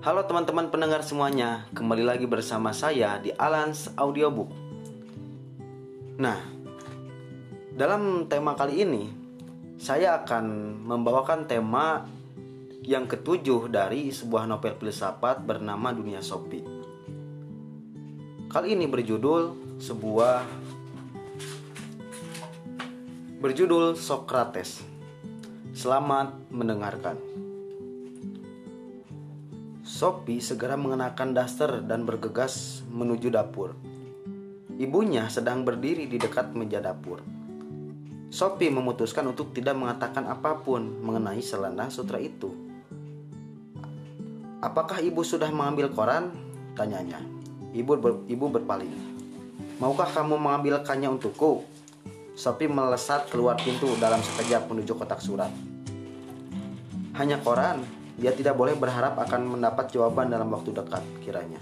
Halo 0.00 0.24
teman-teman 0.24 0.72
pendengar 0.72 1.04
semuanya, 1.04 1.68
kembali 1.76 2.00
lagi 2.00 2.24
bersama 2.24 2.72
saya 2.72 3.20
di 3.20 3.36
Alans 3.36 3.92
Audiobook. 4.00 4.48
Nah, 6.16 6.40
dalam 7.76 8.24
tema 8.24 8.56
kali 8.56 8.80
ini, 8.80 9.12
saya 9.76 10.24
akan 10.24 10.72
membawakan 10.88 11.44
tema 11.44 12.08
yang 12.80 13.04
ketujuh 13.04 13.68
dari 13.68 14.08
sebuah 14.08 14.48
novel 14.48 14.72
filsafat 14.80 15.44
bernama 15.44 15.92
Dunia 15.92 16.24
Sopi. 16.24 16.64
Kali 18.48 18.72
ini 18.72 18.88
berjudul 18.88 19.76
sebuah 19.84 20.48
berjudul 23.36 24.00
Sokrates. 24.00 24.80
Selamat 25.76 26.32
mendengarkan. 26.48 27.20
Sophie 30.00 30.40
segera 30.40 30.80
mengenakan 30.80 31.36
daster 31.36 31.84
dan 31.84 32.08
bergegas 32.08 32.80
menuju 32.88 33.28
dapur. 33.28 33.76
Ibunya 34.80 35.28
sedang 35.28 35.60
berdiri 35.60 36.08
di 36.08 36.16
dekat 36.16 36.56
meja 36.56 36.80
dapur. 36.80 37.20
Sophie 38.32 38.72
memutuskan 38.72 39.28
untuk 39.28 39.52
tidak 39.52 39.76
mengatakan 39.76 40.24
apa 40.24 40.56
pun 40.64 41.04
mengenai 41.04 41.44
selendang 41.44 41.92
sutra 41.92 42.16
itu. 42.16 42.48
Apakah 44.64 45.04
ibu 45.04 45.20
sudah 45.20 45.52
mengambil 45.52 45.92
koran? 45.92 46.32
Tanyanya. 46.72 47.20
Ibu 47.76 47.92
ber, 48.00 48.24
ibu 48.24 48.48
berpaling. 48.48 48.96
Maukah 49.84 50.08
kamu 50.08 50.40
mengambilkannya 50.40 51.12
untukku? 51.12 51.68
Sophie 52.40 52.72
melesat 52.72 53.28
keluar 53.28 53.60
pintu 53.60 53.92
dalam 54.00 54.24
sekejap 54.24 54.64
menuju 54.64 54.96
kotak 54.96 55.20
surat. 55.20 55.52
Hanya 57.20 57.36
koran, 57.44 57.99
dia 58.20 58.36
tidak 58.36 58.52
boleh 58.52 58.76
berharap 58.76 59.16
akan 59.16 59.56
mendapat 59.56 59.88
jawaban 59.88 60.28
dalam 60.28 60.52
waktu 60.52 60.76
dekat, 60.76 61.00
kiranya. 61.24 61.56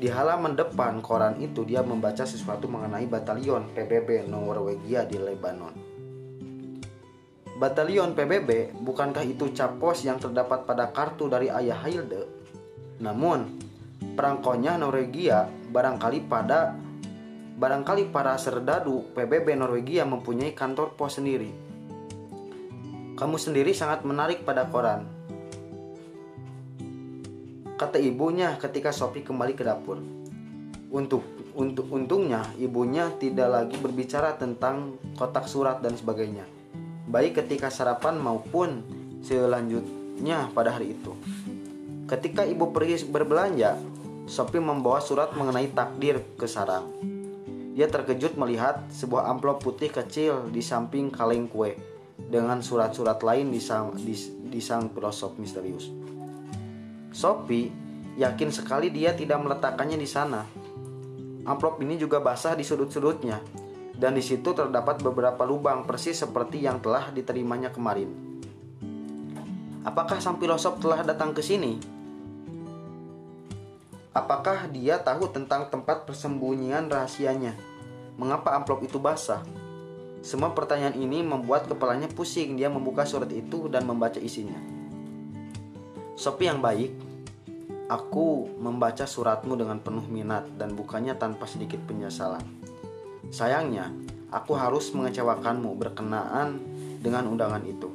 Di 0.00 0.08
halaman 0.08 0.56
depan 0.56 1.04
koran 1.04 1.36
itu 1.44 1.68
dia 1.68 1.84
membaca 1.84 2.24
sesuatu 2.24 2.64
mengenai 2.64 3.04
batalion 3.04 3.68
PBB 3.76 4.24
Norwegia 4.24 5.04
di 5.04 5.20
Lebanon. 5.20 5.76
Batalion 7.60 8.16
PBB 8.16 8.72
bukankah 8.80 9.20
itu 9.28 9.52
capos 9.52 10.00
yang 10.08 10.16
terdapat 10.16 10.64
pada 10.64 10.88
kartu 10.88 11.28
dari 11.28 11.52
ayah 11.52 11.76
Hilde? 11.84 12.24
Namun, 13.04 13.60
perangkonya 14.16 14.80
Norwegia 14.80 15.44
barangkali 15.68 16.24
pada 16.24 16.72
barangkali 17.60 18.08
para 18.08 18.40
serdadu 18.40 19.12
PBB 19.12 19.52
Norwegia 19.52 20.08
mempunyai 20.08 20.56
kantor 20.56 20.96
pos 20.96 21.20
sendiri. 21.20 21.52
Kamu 23.20 23.36
sendiri 23.36 23.76
sangat 23.76 24.00
menarik 24.08 24.48
pada 24.48 24.64
koran, 24.72 25.19
kata 27.80 27.96
ibunya 27.96 28.60
ketika 28.60 28.92
Sophie 28.92 29.24
kembali 29.24 29.56
ke 29.56 29.64
dapur. 29.64 29.96
Untuk 30.92 31.24
untuk 31.56 31.88
untungnya 31.88 32.44
ibunya 32.60 33.08
tidak 33.16 33.48
lagi 33.48 33.76
berbicara 33.80 34.36
tentang 34.36 35.00
kotak 35.16 35.48
surat 35.48 35.80
dan 35.80 35.96
sebagainya. 35.96 36.44
Baik 37.08 37.40
ketika 37.40 37.72
sarapan 37.72 38.20
maupun 38.20 38.84
selanjutnya 39.24 40.52
pada 40.52 40.76
hari 40.76 40.92
itu. 40.92 41.16
Ketika 42.04 42.44
ibu 42.44 42.68
pergi 42.68 43.08
berbelanja, 43.08 43.80
Sophie 44.28 44.60
membawa 44.60 45.00
surat 45.00 45.32
mengenai 45.32 45.72
takdir 45.72 46.20
ke 46.36 46.44
sarang. 46.44 46.84
Dia 47.72 47.88
terkejut 47.88 48.36
melihat 48.36 48.84
sebuah 48.92 49.30
amplop 49.32 49.64
putih 49.64 49.88
kecil 49.88 50.52
di 50.52 50.60
samping 50.60 51.08
kaleng 51.08 51.48
kue 51.48 51.78
dengan 52.18 52.60
surat-surat 52.60 53.22
lain 53.24 53.48
di 53.48 53.62
sang, 53.62 53.96
di, 53.96 54.12
di 54.52 54.60
sang 54.60 54.92
filosof 54.92 55.38
misterius. 55.40 55.88
Sophie 57.10 57.70
yakin 58.18 58.50
sekali 58.54 58.90
dia 58.90 59.14
tidak 59.14 59.42
meletakkannya 59.42 59.98
di 59.98 60.08
sana. 60.08 60.46
Amplop 61.46 61.82
ini 61.82 61.96
juga 61.98 62.22
basah 62.22 62.54
di 62.54 62.62
sudut-sudutnya, 62.62 63.40
dan 63.96 64.14
di 64.14 64.22
situ 64.22 64.52
terdapat 64.52 65.00
beberapa 65.02 65.42
lubang 65.48 65.82
persis 65.88 66.20
seperti 66.20 66.62
yang 66.62 66.78
telah 66.78 67.10
diterimanya 67.10 67.72
kemarin. 67.74 68.12
Apakah 69.80 70.20
sang 70.20 70.36
filosof 70.36 70.76
telah 70.78 71.00
datang 71.00 71.32
ke 71.32 71.40
sini? 71.40 71.80
Apakah 74.12 74.68
dia 74.68 75.00
tahu 75.00 75.30
tentang 75.32 75.70
tempat 75.72 76.04
persembunyian 76.04 76.90
rahasianya? 76.92 77.56
Mengapa 78.20 78.52
amplop 78.52 78.84
itu 78.84 79.00
basah? 79.00 79.40
Semua 80.20 80.52
pertanyaan 80.52 80.98
ini 81.00 81.24
membuat 81.24 81.64
kepalanya 81.64 82.10
pusing. 82.12 82.60
Dia 82.60 82.68
membuka 82.68 83.08
surat 83.08 83.32
itu 83.32 83.72
dan 83.72 83.88
membaca 83.88 84.20
isinya. 84.20 84.79
Sophie 86.20 86.52
yang 86.52 86.60
baik, 86.60 86.92
aku 87.88 88.52
membaca 88.60 89.08
suratmu 89.08 89.56
dengan 89.56 89.80
penuh 89.80 90.04
minat 90.04 90.44
dan 90.60 90.76
bukannya 90.76 91.16
tanpa 91.16 91.48
sedikit 91.48 91.80
penyesalan. 91.88 92.44
Sayangnya, 93.32 93.88
aku 94.28 94.52
harus 94.52 94.92
mengecewakanmu 94.92 95.80
berkenaan 95.80 96.60
dengan 97.00 97.24
undangan 97.24 97.64
itu. 97.64 97.88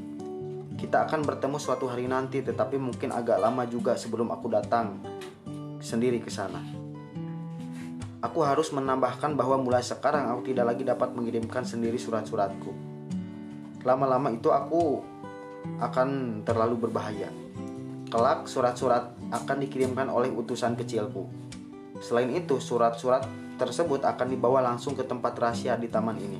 Kita 0.74 1.06
akan 1.06 1.22
bertemu 1.22 1.62
suatu 1.62 1.85
hari 1.85 2.09
nanti, 2.09 2.41
tetapi 2.41 2.81
mungkin 2.81 3.14
agak 3.14 3.38
lama 3.38 3.62
juga 3.69 3.94
sebelum 3.94 4.34
aku 4.34 4.50
datang 4.50 4.97
sendiri 5.78 6.18
ke 6.18 6.34
sana. 6.34 6.66
Aku 8.25 8.41
harus 8.41 8.74
menambahkan 8.74 9.38
bahwa 9.38 9.62
mulai 9.62 9.85
sekarang 9.85 10.34
aku 10.34 10.50
tidak 10.50 10.74
lagi 10.74 10.81
dapat 10.81 11.14
mengirimkan 11.14 11.62
sendiri 11.62 12.02
surat-suratku. 12.02 12.74
Lama-lama 13.85 14.34
itu 14.34 14.50
aku 14.50 15.06
akan 15.78 16.41
terlalu 16.41 16.90
berbahaya. 16.90 17.45
Kelak 18.06 18.46
surat-surat 18.46 19.18
akan 19.34 19.58
dikirimkan 19.66 20.08
oleh 20.14 20.30
utusan 20.30 20.78
kecilku. 20.78 21.26
Selain 22.00 22.30
itu, 22.30 22.62
surat-surat 22.62 23.26
tersebut 23.58 24.06
akan 24.06 24.28
dibawa 24.30 24.62
langsung 24.62 24.94
ke 24.94 25.02
tempat 25.02 25.34
rahasia 25.40 25.74
di 25.80 25.90
taman 25.90 26.18
ini. 26.22 26.40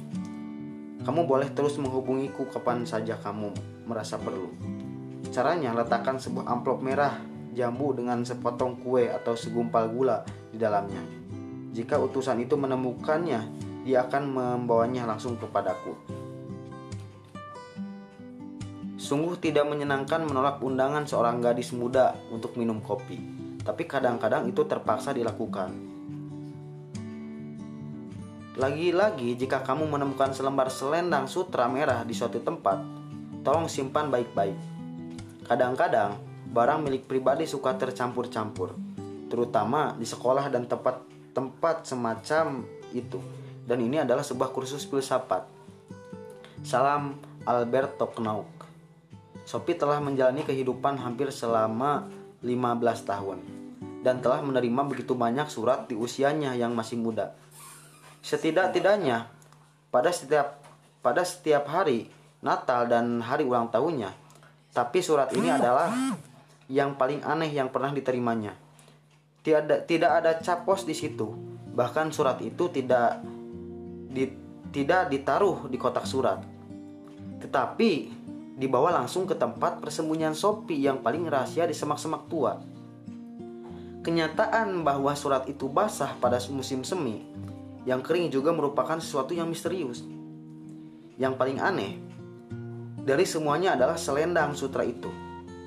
Kamu 1.02 1.26
boleh 1.26 1.54
terus 1.54 1.78
menghubungiku 1.82 2.50
kapan 2.50 2.86
saja 2.86 3.18
kamu 3.18 3.54
merasa 3.90 4.18
perlu. 4.18 4.50
Caranya, 5.34 5.74
letakkan 5.74 6.22
sebuah 6.22 6.50
amplop 6.50 6.86
merah 6.86 7.18
jambu 7.56 7.96
dengan 7.96 8.22
sepotong 8.22 8.84
kue 8.84 9.08
atau 9.10 9.34
segumpal 9.34 9.88
gula 9.90 10.22
di 10.52 10.60
dalamnya. 10.60 11.02
Jika 11.72 11.98
utusan 11.98 12.44
itu 12.44 12.60
menemukannya, 12.60 13.42
dia 13.88 14.06
akan 14.06 14.24
membawanya 14.32 15.08
langsung 15.08 15.40
kepadaku. 15.40 16.25
Sungguh 19.06 19.38
tidak 19.38 19.70
menyenangkan 19.70 20.26
menolak 20.26 20.66
undangan 20.66 21.06
seorang 21.06 21.38
gadis 21.38 21.78
muda 21.78 22.18
untuk 22.34 22.58
minum 22.58 22.82
kopi, 22.82 23.22
tapi 23.62 23.86
kadang-kadang 23.86 24.50
itu 24.50 24.66
terpaksa 24.66 25.14
dilakukan. 25.14 25.70
Lagi-lagi, 28.58 29.38
jika 29.38 29.62
kamu 29.62 29.86
menemukan 29.86 30.34
selembar 30.34 30.74
selendang 30.74 31.30
sutra 31.30 31.70
merah 31.70 32.02
di 32.02 32.18
suatu 32.18 32.42
tempat, 32.42 32.82
tolong 33.46 33.70
simpan 33.70 34.10
baik-baik. 34.10 34.58
Kadang-kadang, 35.46 36.18
barang 36.50 36.82
milik 36.82 37.06
pribadi 37.06 37.46
suka 37.46 37.78
tercampur-campur, 37.78 38.74
terutama 39.30 39.94
di 40.02 40.10
sekolah 40.10 40.50
dan 40.50 40.66
tempat-tempat 40.66 41.86
semacam 41.86 42.66
itu. 42.90 43.22
Dan 43.70 43.86
ini 43.86 44.02
adalah 44.02 44.26
sebuah 44.26 44.50
kursus 44.50 44.82
filsafat. 44.82 45.46
Salam 46.66 47.22
Alberto 47.46 48.10
Knauk. 48.10 48.55
Sophie 49.46 49.78
telah 49.78 50.02
menjalani 50.02 50.42
kehidupan 50.42 50.98
hampir 50.98 51.30
selama 51.30 52.10
15 52.42 53.06
tahun 53.06 53.40
dan 54.02 54.22
telah 54.22 54.42
menerima 54.42 54.82
begitu 54.90 55.14
banyak 55.14 55.50
surat 55.50 55.86
di 55.86 55.94
usianya 55.94 56.58
yang 56.58 56.74
masih 56.74 56.98
muda. 56.98 57.34
Setidak-tidaknya 58.26 59.30
pada 59.94 60.10
setiap 60.10 60.62
pada 61.06 61.22
setiap 61.22 61.70
hari 61.70 62.10
Natal 62.42 62.90
dan 62.90 63.22
hari 63.22 63.46
ulang 63.46 63.70
tahunnya. 63.70 64.14
Tapi 64.74 65.00
surat 65.02 65.30
ini 65.34 65.50
adalah 65.50 65.94
yang 66.70 66.98
paling 66.98 67.22
aneh 67.22 67.54
yang 67.54 67.70
pernah 67.70 67.94
diterimanya. 67.94 68.58
Tidak 69.46 69.86
tidak 69.86 70.12
ada 70.22 70.32
capos 70.42 70.86
di 70.86 70.98
situ. 70.98 71.30
Bahkan 71.74 72.10
surat 72.10 72.42
itu 72.42 72.70
tidak 72.74 73.22
di, 74.10 74.26
tidak 74.74 75.10
ditaruh 75.14 75.70
di 75.70 75.78
kotak 75.78 76.10
surat. 76.10 76.42
Tetapi 77.42 78.25
dibawa 78.56 79.04
langsung 79.04 79.28
ke 79.28 79.36
tempat 79.36 79.84
persembunyian 79.84 80.32
Sopi 80.32 80.80
yang 80.80 81.04
paling 81.04 81.28
rahasia 81.28 81.68
di 81.68 81.76
semak-semak 81.76 82.32
tua. 82.32 82.56
Kenyataan 84.02 84.88
bahwa 84.88 85.12
surat 85.18 85.44
itu 85.52 85.68
basah 85.68 86.16
pada 86.24 86.40
musim 86.50 86.88
semi 86.88 87.20
yang 87.84 88.02
kering 88.02 88.32
juga 88.32 88.56
merupakan 88.56 88.98
sesuatu 88.98 89.36
yang 89.36 89.52
misterius. 89.52 90.02
Yang 91.20 91.34
paling 91.36 91.60
aneh 91.60 92.00
dari 93.06 93.28
semuanya 93.28 93.76
adalah 93.78 94.00
selendang 94.00 94.56
sutra 94.58 94.82
itu. 94.88 95.12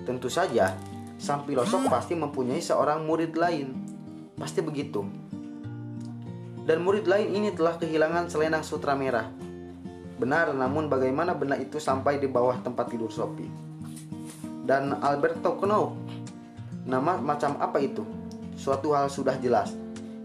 Tentu 0.03 0.33
saja, 0.33 0.75
sang 1.21 1.45
filosof 1.45 1.87
pasti 1.87 2.17
mempunyai 2.17 2.59
seorang 2.59 3.05
murid 3.05 3.37
lain. 3.37 3.69
Pasti 4.35 4.65
begitu. 4.65 5.05
Dan 6.65 6.85
murid 6.85 7.09
lain 7.09 7.33
ini 7.33 7.53
telah 7.53 7.77
kehilangan 7.77 8.29
selendang 8.29 8.65
sutra 8.65 8.93
merah 8.93 9.48
Benar, 10.19 10.51
namun 10.51 10.91
bagaimana 10.91 11.33
benda 11.33 11.55
itu 11.55 11.79
sampai 11.79 12.19
di 12.19 12.27
bawah 12.27 12.59
tempat 12.61 12.91
tidur 12.91 13.09
Sophie? 13.11 13.51
Dan 14.67 14.99
Alberto 15.01 15.57
Knopf 15.57 16.09
Nama 16.89 17.21
macam 17.21 17.61
apa 17.61 17.85
itu? 17.85 18.01
Suatu 18.57 18.97
hal 18.97 19.13
sudah 19.13 19.37
jelas. 19.37 19.77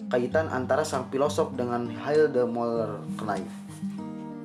Kaitan 0.08 0.48
antara 0.48 0.88
sang 0.88 1.12
filosof 1.12 1.52
dengan 1.60 1.92
Hilde 1.92 2.48
Moller-Knay. 2.48 3.44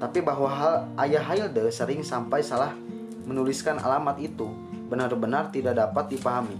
Tapi 0.03 0.19
bahwa 0.19 0.50
hal 0.50 0.75
ayah 0.99 1.23
Hilde 1.23 1.71
sering 1.71 2.03
sampai 2.03 2.43
salah 2.43 2.75
menuliskan 3.23 3.79
alamat 3.79 4.19
itu 4.19 4.50
benar-benar 4.91 5.55
tidak 5.55 5.79
dapat 5.79 6.19
dipahami. 6.19 6.59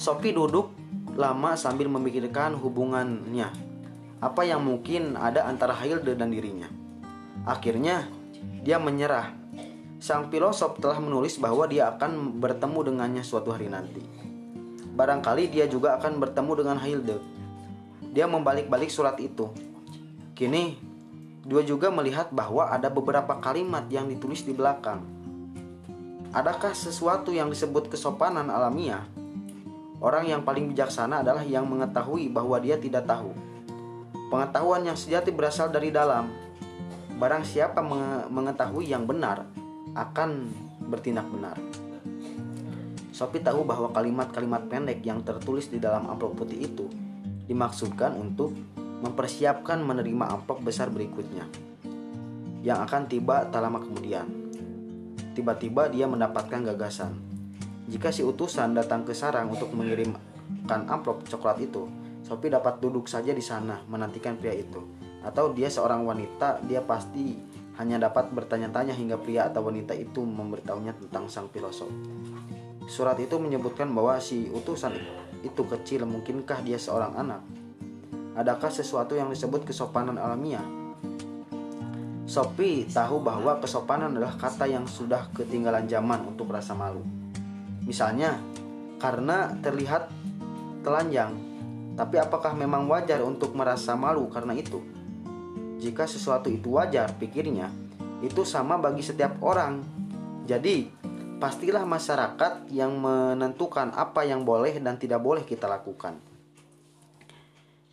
Sophie 0.00 0.32
duduk 0.32 0.72
lama 1.12 1.52
sambil 1.60 1.92
memikirkan 1.92 2.56
hubungannya. 2.56 3.52
Apa 4.16 4.48
yang 4.48 4.64
mungkin 4.64 5.20
ada 5.20 5.44
antara 5.44 5.76
Hilde 5.76 6.16
dan 6.16 6.32
dirinya. 6.32 6.79
Akhirnya, 7.44 8.08
dia 8.60 8.76
menyerah 8.76 9.40
Sang 10.00 10.32
filosof 10.32 10.80
telah 10.80 10.96
menulis 10.96 11.36
bahwa 11.36 11.68
dia 11.68 11.92
akan 11.92 12.40
bertemu 12.40 12.88
dengannya 12.88 13.20
suatu 13.20 13.52
hari 13.52 13.68
nanti. 13.68 14.00
Barangkali 14.96 15.52
dia 15.52 15.68
juga 15.68 16.00
akan 16.00 16.16
bertemu 16.16 16.52
dengan 16.56 16.80
Hilde. 16.80 17.20
Dia 18.16 18.24
membalik-balik 18.24 18.88
surat 18.88 19.20
itu. 19.20 19.52
Kini, 20.32 20.80
dia 21.44 21.62
juga 21.68 21.92
melihat 21.92 22.32
bahwa 22.32 22.72
ada 22.72 22.88
beberapa 22.88 23.36
kalimat 23.44 23.84
yang 23.92 24.08
ditulis 24.08 24.40
di 24.40 24.56
belakang. 24.56 25.04
Adakah 26.32 26.72
sesuatu 26.72 27.28
yang 27.28 27.52
disebut 27.52 27.92
kesopanan 27.92 28.48
alamiah? 28.48 29.04
Orang 30.00 30.24
yang 30.24 30.48
paling 30.48 30.72
bijaksana 30.72 31.20
adalah 31.20 31.44
yang 31.44 31.68
mengetahui 31.68 32.32
bahwa 32.32 32.56
dia 32.56 32.80
tidak 32.80 33.04
tahu. 33.04 33.36
Pengetahuan 34.32 34.80
yang 34.88 34.96
sejati 34.96 35.28
berasal 35.28 35.68
dari 35.68 35.92
dalam. 35.92 36.32
Barang 37.20 37.44
siapa 37.44 37.84
mengetahui 38.32 38.88
yang 38.88 39.04
benar, 39.04 39.44
akan 39.92 40.48
bertindak 40.88 41.28
benar. 41.28 41.60
Sophie 43.12 43.44
tahu 43.44 43.60
bahwa 43.68 43.92
kalimat-kalimat 43.92 44.72
pendek 44.72 45.04
yang 45.04 45.20
tertulis 45.20 45.68
di 45.68 45.76
dalam 45.76 46.08
amplop 46.08 46.40
putih 46.40 46.64
itu 46.64 46.88
dimaksudkan 47.44 48.16
untuk 48.16 48.56
mempersiapkan 49.04 49.84
menerima 49.84 50.32
amplop 50.32 50.64
besar 50.64 50.88
berikutnya 50.88 51.44
yang 52.64 52.80
akan 52.84 53.08
tiba 53.08 53.48
tak 53.52 53.64
lama 53.64 53.80
kemudian. 53.80 54.24
Tiba-tiba 55.36 55.92
dia 55.92 56.08
mendapatkan 56.08 56.60
gagasan. 56.72 57.16
Jika 57.88 58.12
si 58.12 58.24
utusan 58.24 58.76
datang 58.76 59.04
ke 59.04 59.16
sarang 59.16 59.52
untuk 59.52 59.72
mengirimkan 59.76 60.88
amplop 60.88 61.24
coklat 61.28 61.60
itu, 61.60 61.84
Sophie 62.24 62.52
dapat 62.52 62.80
duduk 62.80 63.08
saja 63.08 63.32
di 63.32 63.44
sana 63.44 63.80
menantikan 63.88 64.36
pria 64.36 64.52
itu. 64.56 65.09
Atau 65.20 65.52
dia 65.52 65.68
seorang 65.68 66.04
wanita, 66.08 66.64
dia 66.64 66.80
pasti 66.80 67.36
hanya 67.80 67.96
dapat 67.96 68.32
bertanya-tanya 68.32 68.92
hingga 68.92 69.16
pria 69.16 69.48
atau 69.48 69.64
wanita 69.64 69.96
itu 69.96 70.20
memberitahunya 70.20 70.96
tentang 71.00 71.28
sang 71.32 71.48
filosof. 71.48 71.88
Surat 72.90 73.16
itu 73.22 73.38
menyebutkan 73.40 73.88
bahwa 73.94 74.20
si 74.20 74.50
utusan 74.52 74.92
itu 75.40 75.62
kecil, 75.64 76.04
mungkinkah 76.04 76.60
dia 76.60 76.76
seorang 76.76 77.16
anak? 77.16 77.40
Adakah 78.36 78.68
sesuatu 78.68 79.16
yang 79.16 79.32
disebut 79.32 79.64
kesopanan 79.64 80.20
alamiah? 80.20 80.64
Sophie 82.30 82.86
tahu 82.86 83.18
bahwa 83.18 83.58
kesopanan 83.58 84.14
adalah 84.14 84.38
kata 84.38 84.70
yang 84.70 84.86
sudah 84.86 85.26
ketinggalan 85.34 85.90
zaman 85.90 86.22
untuk 86.30 86.52
rasa 86.52 86.78
malu. 86.78 87.02
Misalnya, 87.82 88.38
karena 89.02 89.50
terlihat 89.58 90.06
telanjang, 90.86 91.34
tapi 91.98 92.22
apakah 92.22 92.54
memang 92.54 92.86
wajar 92.86 93.18
untuk 93.26 93.56
merasa 93.58 93.98
malu 93.98 94.30
karena 94.30 94.54
itu? 94.54 94.99
Jika 95.80 96.04
sesuatu 96.04 96.52
itu 96.52 96.76
wajar, 96.76 97.16
pikirnya, 97.16 97.72
itu 98.20 98.44
sama 98.44 98.76
bagi 98.76 99.00
setiap 99.00 99.40
orang. 99.40 99.80
Jadi, 100.44 100.92
pastilah 101.40 101.88
masyarakat 101.88 102.68
yang 102.68 103.00
menentukan 103.00 103.96
apa 103.96 104.28
yang 104.28 104.44
boleh 104.44 104.76
dan 104.76 105.00
tidak 105.00 105.24
boleh 105.24 105.40
kita 105.48 105.64
lakukan. 105.64 106.20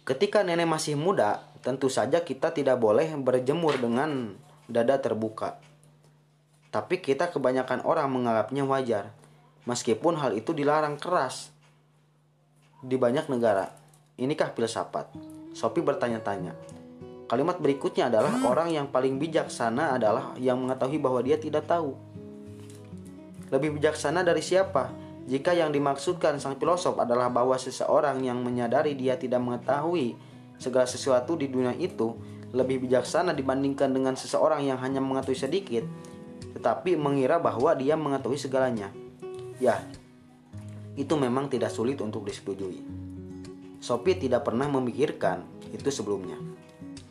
Ketika 0.04 0.44
nenek 0.44 0.68
masih 0.68 1.00
muda, 1.00 1.48
tentu 1.64 1.88
saja 1.88 2.24
kita 2.24 2.52
tidak 2.52 2.76
boleh 2.76 3.16
berjemur 3.16 3.80
dengan 3.80 4.36
dada 4.68 5.00
terbuka. 5.00 5.60
Tapi 6.68 7.00
kita 7.00 7.32
kebanyakan 7.32 7.88
orang 7.88 8.12
menganggapnya 8.12 8.68
wajar, 8.68 9.16
meskipun 9.64 10.20
hal 10.20 10.36
itu 10.36 10.52
dilarang 10.52 11.00
keras 11.00 11.56
di 12.84 13.00
banyak 13.00 13.32
negara. 13.32 13.72
Inikah 14.20 14.52
filsafat? 14.52 15.12
Sophie 15.56 15.84
bertanya-tanya. 15.84 16.77
Kalimat 17.28 17.60
berikutnya 17.60 18.08
adalah 18.08 18.32
orang 18.48 18.72
yang 18.72 18.88
paling 18.88 19.20
bijaksana 19.20 20.00
adalah 20.00 20.32
yang 20.40 20.64
mengetahui 20.64 20.96
bahwa 21.04 21.20
dia 21.20 21.36
tidak 21.36 21.68
tahu. 21.68 21.92
Lebih 23.52 23.76
bijaksana 23.80 24.24
dari 24.24 24.40
siapa? 24.40 24.92
Jika 25.28 25.52
yang 25.52 25.76
dimaksudkan 25.76 26.40
sang 26.40 26.56
filosof 26.56 26.96
adalah 26.96 27.28
bahwa 27.28 27.60
seseorang 27.60 28.24
yang 28.24 28.40
menyadari 28.40 28.96
dia 28.96 29.20
tidak 29.20 29.44
mengetahui 29.44 30.16
segala 30.56 30.88
sesuatu 30.88 31.36
di 31.36 31.52
dunia 31.52 31.76
itu 31.76 32.16
lebih 32.56 32.88
bijaksana 32.88 33.36
dibandingkan 33.36 33.92
dengan 33.92 34.16
seseorang 34.16 34.64
yang 34.64 34.80
hanya 34.80 35.04
mengetahui 35.04 35.36
sedikit, 35.36 35.84
tetapi 36.56 36.96
mengira 36.96 37.44
bahwa 37.44 37.76
dia 37.76 38.00
mengetahui 38.00 38.40
segalanya. 38.40 38.88
Ya, 39.60 39.84
itu 40.96 41.12
memang 41.20 41.52
tidak 41.52 41.76
sulit 41.76 42.00
untuk 42.00 42.24
disetujui. 42.24 42.80
Sophie 43.84 44.16
tidak 44.16 44.48
pernah 44.48 44.72
memikirkan 44.72 45.44
itu 45.76 45.92
sebelumnya. 45.92 46.40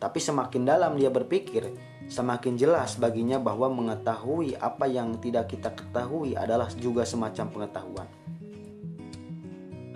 Tapi 0.07 0.23
semakin 0.23 0.63
dalam 0.63 0.95
dia 0.95 1.11
berpikir, 1.11 1.67
semakin 2.07 2.55
jelas 2.55 2.95
baginya 2.95 3.43
bahwa 3.43 3.67
mengetahui 3.75 4.55
apa 4.55 4.87
yang 4.87 5.19
tidak 5.19 5.51
kita 5.51 5.75
ketahui 5.75 6.39
adalah 6.39 6.71
juga 6.79 7.03
semacam 7.03 7.51
pengetahuan. 7.51 8.07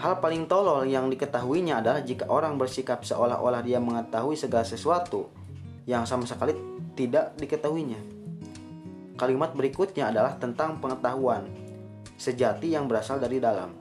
Hal 0.03 0.19
paling 0.19 0.51
tolol 0.51 0.91
yang 0.91 1.07
diketahuinya 1.07 1.79
adalah 1.79 2.03
jika 2.03 2.27
orang 2.27 2.59
bersikap 2.59 3.07
seolah-olah 3.07 3.63
dia 3.63 3.79
mengetahui 3.79 4.35
segala 4.35 4.67
sesuatu 4.67 5.31
yang 5.87 6.03
sama 6.11 6.27
sekali 6.27 6.59
tidak 6.99 7.39
diketahuinya. 7.39 8.03
Kalimat 9.15 9.55
berikutnya 9.55 10.11
adalah 10.11 10.35
tentang 10.43 10.83
pengetahuan 10.83 11.47
sejati 12.19 12.75
yang 12.75 12.91
berasal 12.91 13.23
dari 13.23 13.39
dalam. 13.39 13.79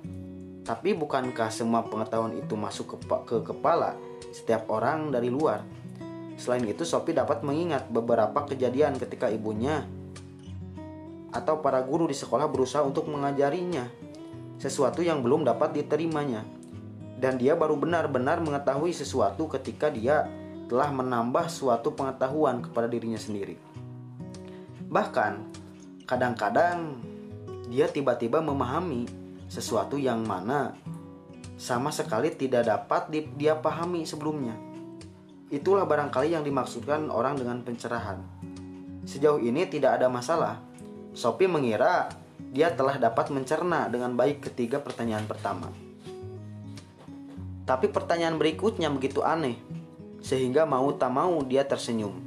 Tapi 0.62 0.94
bukankah 0.94 1.50
semua 1.50 1.82
pengetahuan 1.90 2.38
itu 2.38 2.54
masuk 2.54 3.02
ke, 3.02 3.18
ke 3.26 3.38
kepala 3.50 3.98
setiap 4.30 4.70
orang 4.70 5.10
dari 5.10 5.34
luar? 5.34 5.79
Selain 6.40 6.64
itu, 6.64 6.88
Sophie 6.88 7.12
dapat 7.12 7.44
mengingat 7.44 7.92
beberapa 7.92 8.48
kejadian 8.48 8.96
ketika 8.96 9.28
ibunya 9.28 9.84
atau 11.36 11.60
para 11.60 11.84
guru 11.84 12.08
di 12.08 12.16
sekolah 12.16 12.48
berusaha 12.48 12.82
untuk 12.82 13.12
mengajarinya 13.12 13.86
sesuatu 14.56 15.04
yang 15.04 15.20
belum 15.20 15.44
dapat 15.44 15.76
diterimanya. 15.76 16.48
Dan 17.20 17.36
dia 17.36 17.60
baru 17.60 17.76
benar-benar 17.76 18.40
mengetahui 18.40 18.96
sesuatu 18.96 19.52
ketika 19.52 19.92
dia 19.92 20.32
telah 20.72 20.88
menambah 20.96 21.52
suatu 21.52 21.92
pengetahuan 21.92 22.64
kepada 22.64 22.88
dirinya 22.88 23.20
sendiri. 23.20 23.60
Bahkan, 24.88 25.34
kadang-kadang 26.08 27.04
dia 27.68 27.92
tiba-tiba 27.92 28.40
memahami 28.40 29.04
sesuatu 29.52 30.00
yang 30.00 30.24
mana 30.24 30.72
sama 31.60 31.92
sekali 31.92 32.32
tidak 32.32 32.72
dapat 32.72 33.12
dia 33.36 33.60
pahami 33.60 34.08
sebelumnya. 34.08 34.69
Itulah 35.50 35.90
barangkali 35.90 36.38
yang 36.38 36.46
dimaksudkan 36.46 37.10
orang 37.10 37.34
dengan 37.42 37.66
pencerahan. 37.66 38.22
Sejauh 39.10 39.42
ini 39.42 39.66
tidak 39.66 39.98
ada 39.98 40.06
masalah. 40.06 40.62
Sophie 41.18 41.50
mengira 41.50 42.14
dia 42.54 42.70
telah 42.70 43.02
dapat 43.02 43.34
mencerna 43.34 43.90
dengan 43.90 44.14
baik 44.14 44.46
ketiga 44.46 44.78
pertanyaan 44.78 45.26
pertama. 45.26 45.74
Tapi 47.66 47.90
pertanyaan 47.90 48.38
berikutnya 48.38 48.90
begitu 48.94 49.26
aneh, 49.26 49.58
sehingga 50.22 50.70
mau 50.70 50.90
tak 50.94 51.14
mau 51.14 51.42
dia 51.46 51.66
tersenyum. 51.66 52.18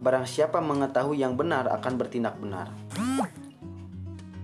Barang 0.00 0.28
siapa 0.28 0.60
mengetahui 0.60 1.20
yang 1.20 1.36
benar 1.36 1.68
akan 1.72 2.00
bertindak 2.00 2.36
benar. 2.36 2.68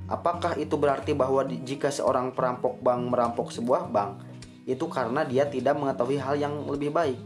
Apakah 0.09 0.57
itu 0.57 0.81
berarti 0.81 1.13
bahwa 1.13 1.45
jika 1.45 1.93
seorang 1.93 2.33
perampok 2.33 2.81
bank 2.81 3.13
merampok 3.13 3.49
sebuah 3.53 3.93
bank, 3.93 4.25
itu 4.65 4.85
karena 4.89 5.25
dia 5.25 5.45
tidak 5.45 5.77
mengetahui 5.77 6.17
hal 6.17 6.37
yang 6.41 6.65
lebih 6.65 6.89
baik? 6.89 7.21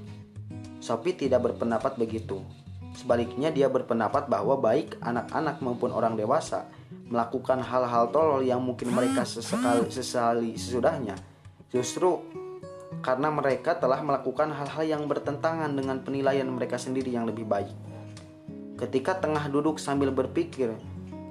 Sophie 0.82 1.14
tidak 1.14 1.46
berpendapat 1.46 1.94
begitu. 1.94 2.42
Sebaliknya 2.98 3.54
dia 3.54 3.70
berpendapat 3.70 4.26
bahwa 4.26 4.58
baik 4.58 4.98
anak-anak 4.98 5.62
maupun 5.62 5.94
orang 5.94 6.18
dewasa 6.18 6.66
melakukan 7.06 7.62
hal-hal 7.62 8.10
tolol 8.10 8.42
yang 8.42 8.58
mungkin 8.58 8.90
mereka 8.90 9.22
sesekali 9.22 9.86
sesali 9.88 10.58
sesudahnya. 10.58 11.14
Justru 11.70 12.18
karena 13.00 13.30
mereka 13.30 13.78
telah 13.78 14.02
melakukan 14.02 14.50
hal-hal 14.52 14.84
yang 14.84 15.02
bertentangan 15.06 15.70
dengan 15.72 16.02
penilaian 16.02 16.50
mereka 16.50 16.76
sendiri 16.76 17.14
yang 17.14 17.24
lebih 17.24 17.46
baik. 17.46 17.72
Ketika 18.76 19.22
tengah 19.22 19.46
duduk 19.46 19.78
sambil 19.78 20.10
berpikir, 20.10 20.74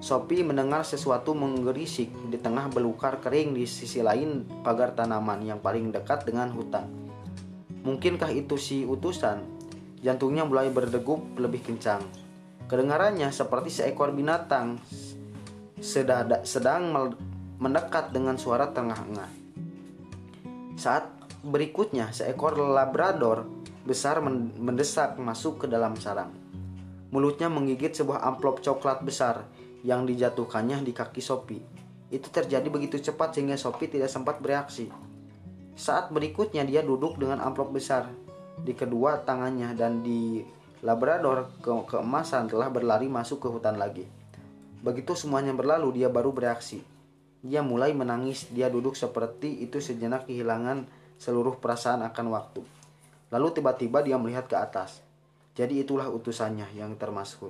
Sophie 0.01 0.41
mendengar 0.41 0.81
sesuatu 0.81 1.38
menggerisik 1.38 2.10
di 2.31 2.39
tengah 2.39 2.72
belukar 2.74 3.22
kering 3.22 3.53
di 3.53 3.70
sisi 3.70 4.01
lain 4.01 4.48
pagar 4.65 4.98
tanaman 4.98 5.46
yang 5.46 5.62
paling 5.62 5.93
dekat 5.93 6.25
dengan 6.25 6.50
hutan. 6.50 7.00
Mungkinkah 7.81 8.29
itu 8.29 8.55
si 8.61 8.85
utusan? 8.85 9.41
Jantungnya 10.01 10.45
mulai 10.45 10.69
berdegup 10.69 11.38
lebih 11.38 11.61
kencang. 11.65 12.01
Kedengarannya 12.69 13.29
seperti 13.33 13.69
seekor 13.69 14.13
binatang 14.13 14.79
sedang 15.81 16.93
mendekat 17.57 18.13
dengan 18.13 18.38
suara 18.38 18.69
tengah-engah. 18.69 19.29
Saat 20.77 21.09
berikutnya, 21.41 22.13
seekor 22.13 22.57
labrador 22.57 23.50
besar 23.81 24.21
mendesak 24.21 25.17
masuk 25.17 25.65
ke 25.65 25.67
dalam 25.69 25.97
sarang. 25.97 26.33
Mulutnya 27.09 27.50
menggigit 27.50 27.97
sebuah 27.97 28.23
amplop 28.23 28.61
coklat 28.61 29.01
besar 29.03 29.43
yang 29.81 30.05
dijatuhkannya 30.05 30.85
di 30.85 30.93
kaki 30.93 31.19
Sophie. 31.19 31.65
Itu 32.13 32.29
terjadi 32.29 32.69
begitu 32.69 33.01
cepat 33.01 33.35
sehingga 33.35 33.57
Sophie 33.57 33.89
tidak 33.89 34.07
sempat 34.07 34.38
bereaksi. 34.39 34.88
Saat 35.81 36.13
berikutnya 36.13 36.61
dia 36.61 36.85
duduk 36.85 37.17
dengan 37.17 37.41
amplop 37.41 37.73
besar 37.73 38.05
di 38.61 38.77
kedua 38.77 39.17
tangannya 39.25 39.73
dan 39.73 40.05
di 40.05 40.38
Labrador 40.85 41.50
ke 41.57 41.73
keemasan 41.89 42.53
telah 42.53 42.69
berlari 42.69 43.09
masuk 43.09 43.41
ke 43.41 43.47
hutan 43.50 43.81
lagi. 43.81 44.05
Begitu 44.85 45.17
semuanya 45.17 45.57
berlalu 45.57 45.97
dia 45.97 46.09
baru 46.13 46.29
bereaksi. 46.29 46.85
Dia 47.41 47.65
mulai 47.65 47.97
menangis, 47.97 48.45
dia 48.53 48.69
duduk 48.69 48.93
seperti 48.93 49.65
itu 49.65 49.81
sejenak 49.81 50.29
kehilangan 50.29 50.85
seluruh 51.17 51.57
perasaan 51.57 52.05
akan 52.05 52.25
waktu. 52.29 52.61
Lalu 53.33 53.47
tiba-tiba 53.50 54.05
dia 54.05 54.21
melihat 54.21 54.45
ke 54.45 54.61
atas. 54.61 55.01
Jadi 55.57 55.81
itulah 55.81 56.13
utusannya 56.13 56.69
yang 56.77 56.93
termasuk. 56.93 57.50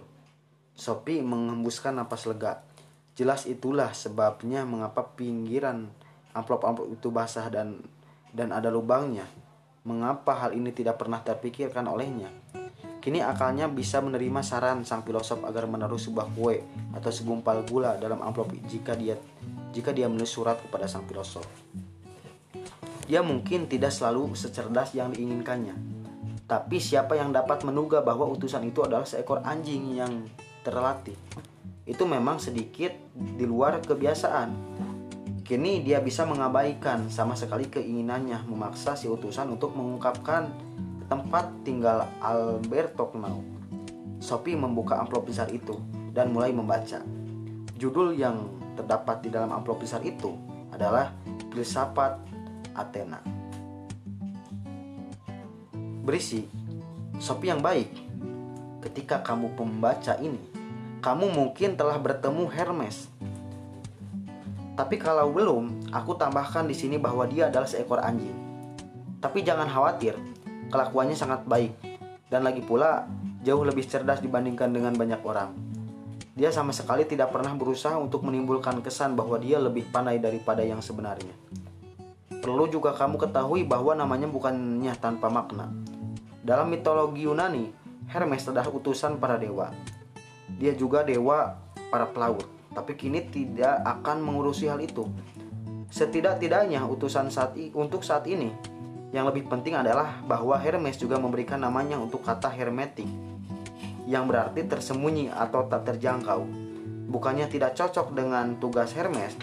Sophie 0.72 1.20
menghembuskan 1.20 2.00
napas 2.00 2.24
lega. 2.32 2.64
Jelas 3.12 3.44
itulah 3.44 3.92
sebabnya 3.92 4.64
mengapa 4.64 5.04
pinggiran 5.20 5.92
amplop-amplop 6.32 6.96
itu 6.96 7.12
basah 7.12 7.52
dan 7.52 7.84
dan 8.32 8.56
ada 8.56 8.72
lubangnya. 8.72 9.28
Mengapa 9.84 10.38
hal 10.38 10.54
ini 10.54 10.72
tidak 10.72 11.02
pernah 11.02 11.20
terpikirkan 11.24 11.88
olehnya? 11.90 12.30
Kini 13.02 13.18
akalnya 13.18 13.66
bisa 13.66 13.98
menerima 13.98 14.46
saran 14.46 14.86
sang 14.86 15.02
filosof 15.02 15.42
agar 15.42 15.66
menaruh 15.66 15.98
sebuah 15.98 16.30
kue 16.38 16.62
atau 16.94 17.10
segumpal 17.10 17.66
gula 17.66 17.98
dalam 17.98 18.22
amplop 18.22 18.54
jika 18.70 18.94
dia 18.94 19.18
jika 19.74 19.90
dia 19.90 20.06
menulis 20.06 20.30
surat 20.30 20.62
kepada 20.62 20.86
sang 20.86 21.10
filosof. 21.10 21.48
Dia 23.10 23.26
mungkin 23.26 23.66
tidak 23.66 23.90
selalu 23.90 24.38
secerdas 24.38 24.94
yang 24.94 25.10
diinginkannya. 25.12 25.74
Tapi 26.46 26.78
siapa 26.78 27.18
yang 27.18 27.34
dapat 27.34 27.66
menduga 27.66 28.06
bahwa 28.06 28.30
utusan 28.30 28.70
itu 28.70 28.86
adalah 28.86 29.10
seekor 29.10 29.42
anjing 29.42 29.98
yang 29.98 30.30
terlatih? 30.62 31.18
Itu 31.90 32.06
memang 32.06 32.38
sedikit 32.38 32.94
di 33.18 33.50
luar 33.50 33.82
kebiasaan 33.82 34.50
Kini 35.52 35.84
dia 35.84 36.00
bisa 36.00 36.24
mengabaikan 36.24 37.12
sama 37.12 37.36
sekali 37.36 37.68
keinginannya 37.68 38.48
memaksa 38.48 38.96
si 38.96 39.12
utusan 39.12 39.52
untuk 39.52 39.76
mengungkapkan 39.76 40.48
tempat 41.12 41.52
tinggal 41.68 42.08
Alberto 42.24 43.12
Knau. 43.12 43.44
Sophie 44.24 44.56
membuka 44.56 44.96
amplop 44.96 45.28
besar 45.28 45.52
itu 45.52 45.76
dan 46.16 46.32
mulai 46.32 46.56
membaca. 46.56 47.04
Judul 47.76 48.16
yang 48.16 48.48
terdapat 48.80 49.28
di 49.28 49.30
dalam 49.36 49.52
amplop 49.52 49.84
besar 49.84 50.00
itu 50.08 50.40
adalah 50.72 51.12
Filsafat 51.52 52.16
Athena. 52.72 53.20
Berisi, 56.08 56.48
Sophie 57.20 57.52
yang 57.52 57.60
baik, 57.60 57.92
ketika 58.88 59.20
kamu 59.20 59.52
membaca 59.60 60.16
ini, 60.16 60.40
kamu 61.04 61.28
mungkin 61.28 61.76
telah 61.76 62.00
bertemu 62.00 62.48
Hermes, 62.48 63.11
tapi 64.82 64.98
kalau 64.98 65.30
belum, 65.30 65.94
aku 65.94 66.18
tambahkan 66.18 66.66
di 66.66 66.74
sini 66.74 66.98
bahwa 66.98 67.30
dia 67.30 67.54
adalah 67.54 67.70
seekor 67.70 68.02
anjing. 68.02 68.34
Tapi 69.22 69.46
jangan 69.46 69.70
khawatir, 69.70 70.18
kelakuannya 70.74 71.14
sangat 71.14 71.46
baik 71.46 71.78
dan 72.34 72.42
lagi 72.42 72.66
pula 72.66 73.06
jauh 73.46 73.62
lebih 73.62 73.86
cerdas 73.86 74.26
dibandingkan 74.26 74.74
dengan 74.74 74.98
banyak 74.98 75.22
orang. 75.22 75.54
Dia 76.34 76.50
sama 76.50 76.74
sekali 76.74 77.06
tidak 77.06 77.30
pernah 77.30 77.54
berusaha 77.54 77.94
untuk 78.02 78.26
menimbulkan 78.26 78.82
kesan 78.82 79.14
bahwa 79.14 79.38
dia 79.38 79.62
lebih 79.62 79.86
pandai 79.94 80.18
daripada 80.18 80.66
yang 80.66 80.82
sebenarnya. 80.82 81.38
Perlu 82.42 82.66
juga 82.66 82.98
kamu 82.98 83.22
ketahui 83.22 83.62
bahwa 83.62 83.94
namanya 83.94 84.26
bukannya 84.26 84.98
tanpa 84.98 85.30
makna. 85.30 85.70
Dalam 86.42 86.74
mitologi 86.74 87.30
Yunani, 87.30 87.70
Hermes 88.10 88.50
adalah 88.50 88.74
utusan 88.74 89.22
para 89.22 89.38
dewa. 89.38 89.70
Dia 90.58 90.74
juga 90.74 91.06
dewa 91.06 91.54
para 91.94 92.10
pelaut 92.10 92.61
tapi 92.72 92.96
kini 92.96 93.28
tidak 93.28 93.84
akan 93.84 94.24
mengurusi 94.24 94.72
hal 94.72 94.80
itu. 94.80 95.08
Setidak-tidaknya 95.92 96.88
utusan 96.88 97.28
saat 97.28 97.56
untuk 97.76 98.02
saat 98.08 98.24
ini 98.28 98.52
yang 99.12 99.28
lebih 99.28 99.52
penting 99.52 99.76
adalah 99.76 100.24
bahwa 100.24 100.56
Hermes 100.56 100.96
juga 100.96 101.20
memberikan 101.20 101.60
namanya 101.60 102.00
untuk 102.00 102.24
kata 102.24 102.48
hermetik 102.48 103.08
yang 104.08 104.24
berarti 104.24 104.64
tersembunyi 104.64 105.36
atau 105.36 105.68
tak 105.68 105.84
terjangkau. 105.92 106.48
Bukannya 107.12 107.52
tidak 107.52 107.76
cocok 107.76 108.16
dengan 108.16 108.56
tugas 108.56 108.96
Hermes 108.96 109.36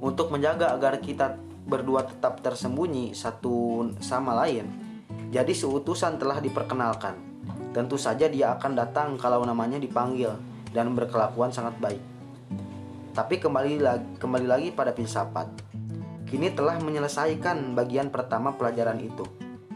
untuk 0.00 0.32
menjaga 0.32 0.72
agar 0.72 1.04
kita 1.04 1.36
berdua 1.68 2.08
tetap 2.08 2.40
tersembunyi 2.40 3.12
satu 3.12 3.84
sama 4.00 4.32
lain. 4.40 4.64
Jadi 5.28 5.52
seutusan 5.52 6.16
telah 6.16 6.40
diperkenalkan. 6.40 7.18
Tentu 7.76 8.00
saja 8.00 8.24
dia 8.24 8.56
akan 8.56 8.72
datang 8.72 9.08
kalau 9.20 9.44
namanya 9.44 9.76
dipanggil 9.76 10.32
dan 10.76 10.92
berkelakuan 10.92 11.48
sangat 11.48 11.72
baik. 11.80 12.02
Tapi 13.16 13.40
kembali 13.40 13.80
lagi, 13.80 14.04
kembali 14.20 14.44
lagi 14.44 14.68
pada 14.76 14.92
filsafat. 14.92 15.48
Kini 16.28 16.52
telah 16.52 16.76
menyelesaikan 16.84 17.72
bagian 17.72 18.12
pertama 18.12 18.52
pelajaran 18.52 19.00
itu. 19.00 19.24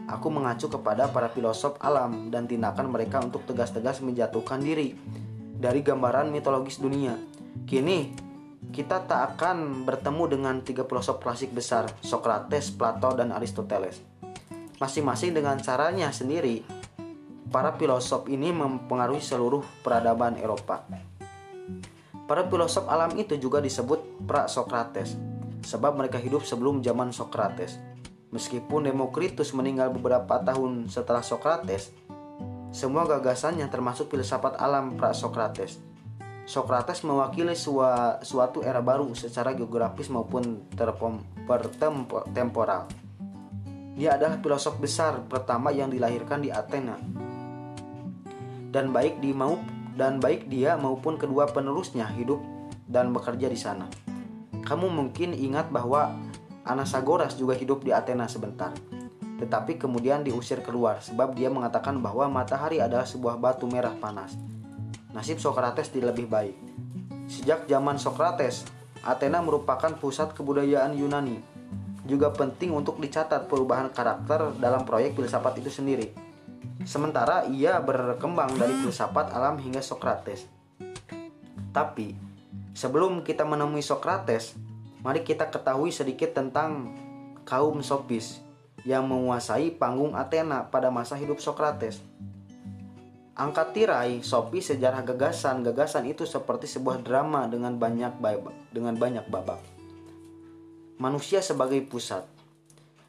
Aku 0.05 0.29
mengacu 0.29 0.69
kepada 0.69 1.09
para 1.09 1.33
filosof 1.33 1.73
alam 1.81 2.29
dan 2.29 2.45
tindakan 2.45 2.93
mereka 2.93 3.17
untuk 3.17 3.41
tegas-tegas 3.49 4.05
menjatuhkan 4.05 4.61
diri 4.61 4.93
dari 5.57 5.81
gambaran 5.81 6.29
mitologis 6.29 6.77
dunia. 6.77 7.17
Kini 7.65 8.13
kita 8.69 9.09
tak 9.09 9.35
akan 9.35 9.89
bertemu 9.89 10.23
dengan 10.37 10.55
tiga 10.61 10.85
filosof 10.85 11.17
klasik 11.17 11.49
besar, 11.49 11.89
Socrates, 12.05 12.69
Plato, 12.69 13.17
dan 13.17 13.33
Aristoteles. 13.33 14.05
Masing-masing 14.77 15.33
dengan 15.33 15.57
caranya 15.57 16.13
sendiri, 16.13 16.61
para 17.51 17.75
filosof 17.75 18.31
ini 18.31 18.55
mempengaruhi 18.55 19.19
seluruh 19.19 19.61
peradaban 19.83 20.39
Eropa. 20.39 20.87
Para 22.23 22.47
filosof 22.47 22.87
alam 22.87 23.11
itu 23.19 23.35
juga 23.35 23.59
disebut 23.59 24.23
pra-Sokrates, 24.23 25.19
sebab 25.67 25.99
mereka 25.99 26.15
hidup 26.15 26.47
sebelum 26.47 26.79
zaman 26.79 27.11
Sokrates. 27.11 27.75
Meskipun 28.31 28.87
Demokritus 28.87 29.51
meninggal 29.51 29.91
beberapa 29.91 30.39
tahun 30.39 30.87
setelah 30.87 31.19
Sokrates, 31.19 31.91
semua 32.71 33.03
gagasannya 33.03 33.67
termasuk 33.67 34.07
filsafat 34.07 34.55
alam 34.55 34.95
pra-Sokrates. 34.95 35.75
Sokrates 36.47 37.03
mewakili 37.03 37.51
suatu 38.23 38.63
era 38.63 38.79
baru 38.79 39.11
secara 39.11 39.51
geografis 39.51 40.07
maupun 40.07 40.71
temporal. 42.31 42.87
Dia 43.99 44.15
adalah 44.15 44.39
filosof 44.39 44.79
besar 44.79 45.19
pertama 45.27 45.75
yang 45.75 45.91
dilahirkan 45.91 46.39
di 46.39 46.47
Athena 46.47 46.95
dan 48.71 48.95
baik 48.95 49.19
di 49.19 49.35
mau 49.35 49.59
dan 49.99 50.23
baik 50.23 50.47
dia 50.47 50.79
maupun 50.79 51.19
kedua 51.19 51.51
penerusnya 51.51 52.07
hidup 52.15 52.39
dan 52.87 53.11
bekerja 53.11 53.51
di 53.51 53.59
sana. 53.59 53.85
Kamu 54.63 54.87
mungkin 54.87 55.35
ingat 55.35 55.69
bahwa 55.69 56.15
Anasagoras 56.63 57.35
juga 57.35 57.57
hidup 57.57 57.83
di 57.83 57.91
Athena 57.91 58.29
sebentar, 58.31 58.71
tetapi 59.41 59.75
kemudian 59.81 60.23
diusir 60.23 60.63
keluar 60.63 61.01
sebab 61.03 61.35
dia 61.35 61.49
mengatakan 61.51 61.99
bahwa 61.99 62.29
matahari 62.31 62.79
adalah 62.79 63.03
sebuah 63.03 63.41
batu 63.41 63.67
merah 63.67 63.91
panas. 63.97 64.37
Nasib 65.11 65.41
Socrates 65.41 65.91
tidak 65.91 66.15
lebih 66.15 66.31
baik. 66.31 66.55
Sejak 67.27 67.67
zaman 67.67 67.99
Socrates, 67.99 68.63
Athena 69.03 69.41
merupakan 69.43 69.91
pusat 69.97 70.31
kebudayaan 70.37 70.95
Yunani. 70.95 71.41
Juga 72.05 72.29
penting 72.31 72.71
untuk 72.71 73.01
dicatat 73.01 73.49
perubahan 73.49 73.89
karakter 73.91 74.55
dalam 74.61 74.85
proyek 74.85 75.17
filsafat 75.17 75.59
itu 75.59 75.73
sendiri 75.73 76.30
Sementara 76.83 77.45
ia 77.45 77.77
berkembang 77.81 78.57
dari 78.57 78.73
filsafat 78.81 79.33
alam 79.33 79.61
hingga 79.61 79.81
Sokrates. 79.83 80.49
Tapi 81.71 82.17
sebelum 82.73 83.21
kita 83.21 83.45
menemui 83.45 83.85
Sokrates, 83.85 84.57
mari 85.05 85.21
kita 85.21 85.47
ketahui 85.47 85.93
sedikit 85.93 86.35
tentang 86.35 86.91
kaum 87.45 87.79
Sofis 87.85 88.41
yang 88.81 89.05
menguasai 89.05 89.73
panggung 89.77 90.17
Athena 90.17 90.65
pada 90.67 90.89
masa 90.89 91.13
hidup 91.17 91.37
Sokrates. 91.37 92.01
Angkat 93.31 93.73
tirai 93.73 94.21
Sophie 94.21 94.61
sejarah 94.61 95.01
gagasan 95.01 95.63
gagasan 95.63 96.05
itu 96.05 96.27
seperti 96.27 96.67
sebuah 96.67 97.01
drama 97.01 97.47
dengan 97.47 97.73
banyak 97.79 98.19
babak, 98.19 98.53
dengan 98.69 98.93
banyak 98.99 99.25
babak. 99.31 99.61
Manusia 101.01 101.41
sebagai 101.41 101.81
pusat. 101.87 102.21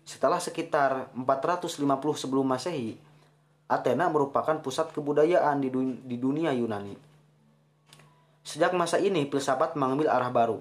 Setelah 0.09 0.41
sekitar 0.41 1.13
450 1.13 1.85
sebelum 2.17 2.47
Masehi, 2.49 2.97
Athena 3.73 4.13
merupakan 4.13 4.61
pusat 4.61 4.93
kebudayaan 4.93 5.65
di, 5.65 5.73
dunia, 5.73 5.97
di 6.05 6.17
dunia 6.21 6.51
Yunani. 6.53 6.93
Sejak 8.43 8.75
masa 8.77 9.01
ini, 9.01 9.25
filsafat 9.31 9.79
mengambil 9.79 10.13
arah 10.13 10.29
baru. 10.29 10.61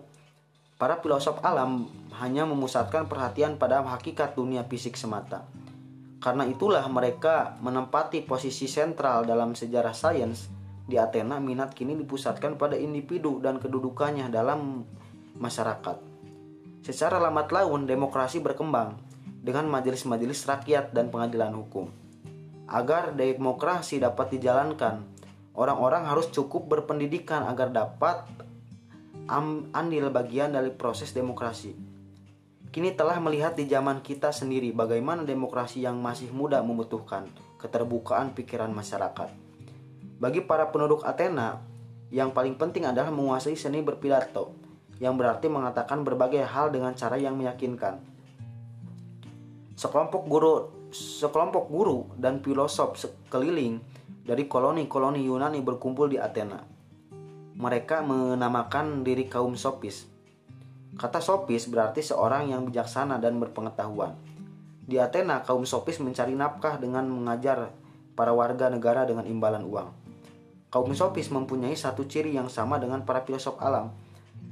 Para 0.80 0.98
filosof 0.98 1.44
alam 1.46 1.92
hanya 2.18 2.48
memusatkan 2.48 3.06
perhatian 3.06 3.60
pada 3.60 3.86
hakikat 3.86 4.34
dunia 4.34 4.66
fisik 4.66 4.98
semata. 4.98 5.46
Karena 6.22 6.46
itulah 6.46 6.86
mereka 6.90 7.58
menempati 7.62 8.26
posisi 8.26 8.70
sentral 8.70 9.26
dalam 9.26 9.58
sejarah 9.58 9.94
sains. 9.94 10.50
Di 10.86 10.98
Athena, 10.98 11.38
minat 11.38 11.74
kini 11.74 11.94
dipusatkan 11.98 12.58
pada 12.58 12.78
individu 12.78 13.42
dan 13.42 13.62
kedudukannya 13.62 14.30
dalam 14.30 14.86
masyarakat. 15.38 15.98
Secara 16.82 17.22
lambat 17.22 17.54
laun 17.54 17.86
demokrasi 17.86 18.42
berkembang 18.42 18.98
dengan 19.42 19.70
majelis-majelis 19.70 20.46
rakyat 20.50 20.94
dan 20.94 21.14
pengadilan 21.14 21.54
hukum. 21.54 22.01
Agar 22.72 23.12
demokrasi 23.12 24.00
dapat 24.00 24.32
dijalankan, 24.40 25.04
orang-orang 25.60 26.08
harus 26.08 26.32
cukup 26.32 26.72
berpendidikan 26.72 27.44
agar 27.44 27.68
dapat 27.68 28.24
ambil 29.76 30.08
bagian 30.08 30.56
dari 30.56 30.72
proses 30.72 31.12
demokrasi. 31.12 31.76
Kini 32.72 32.96
telah 32.96 33.20
melihat 33.20 33.60
di 33.60 33.68
zaman 33.68 34.00
kita 34.00 34.32
sendiri 34.32 34.72
bagaimana 34.72 35.28
demokrasi 35.28 35.84
yang 35.84 36.00
masih 36.00 36.32
muda 36.32 36.64
membutuhkan 36.64 37.28
keterbukaan 37.60 38.32
pikiran 38.32 38.72
masyarakat. 38.72 39.28
Bagi 40.24 40.40
para 40.40 40.72
penduduk 40.72 41.04
Athena, 41.04 41.60
yang 42.08 42.32
paling 42.32 42.56
penting 42.56 42.88
adalah 42.88 43.12
menguasai 43.12 43.60
seni 43.60 43.84
berpidato, 43.84 44.56
yang 45.04 45.20
berarti 45.20 45.52
mengatakan 45.52 46.08
berbagai 46.08 46.48
hal 46.48 46.72
dengan 46.72 46.96
cara 46.96 47.20
yang 47.20 47.36
meyakinkan. 47.36 48.00
Sekelompok 49.76 50.24
guru, 50.32 50.81
sekelompok 50.92 51.66
guru 51.72 52.00
dan 52.20 52.44
filosof 52.44 53.00
sekeliling 53.00 53.80
dari 54.28 54.46
koloni-koloni 54.46 55.26
Yunani 55.26 55.64
berkumpul 55.64 56.12
di 56.12 56.20
Athena. 56.20 56.62
Mereka 57.56 58.04
menamakan 58.04 59.04
diri 59.04 59.28
kaum 59.28 59.56
Sopis 59.56 60.12
Kata 60.92 61.24
sopis 61.24 61.72
berarti 61.72 62.04
seorang 62.04 62.52
yang 62.52 62.68
bijaksana 62.68 63.16
dan 63.16 63.40
berpengetahuan. 63.40 64.12
Di 64.84 65.00
Athena, 65.00 65.40
kaum 65.40 65.64
sopis 65.64 66.04
mencari 66.04 66.36
nafkah 66.36 66.76
dengan 66.76 67.08
mengajar 67.08 67.72
para 68.12 68.36
warga 68.36 68.68
negara 68.68 69.08
dengan 69.08 69.24
imbalan 69.24 69.64
uang. 69.64 69.90
Kaum 70.68 70.92
sopis 70.92 71.32
mempunyai 71.32 71.80
satu 71.80 72.06
ciri 72.12 72.36
yang 72.36 72.52
sama 72.52 72.76
dengan 72.76 73.08
para 73.08 73.24
filosof 73.24 73.56
alam. 73.64 73.96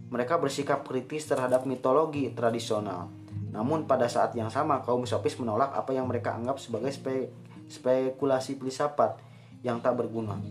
Mereka 0.09 0.39
bersikap 0.39 0.87
kritis 0.87 1.27
terhadap 1.27 1.67
mitologi 1.67 2.31
tradisional. 2.31 3.11
Namun 3.49 3.89
pada 3.89 4.05
saat 4.05 4.37
yang 4.37 4.53
sama, 4.53 4.85
kaum 4.85 5.05
sopis 5.09 5.37
menolak 5.41 5.73
apa 5.73 5.91
yang 5.93 6.05
mereka 6.05 6.37
anggap 6.37 6.61
sebagai 6.61 6.93
spe 6.93 7.33
spekulasi 7.69 8.57
filsafat 8.57 9.21
yang 9.61 9.81
tak 9.81 9.97
berguna. 9.97 10.41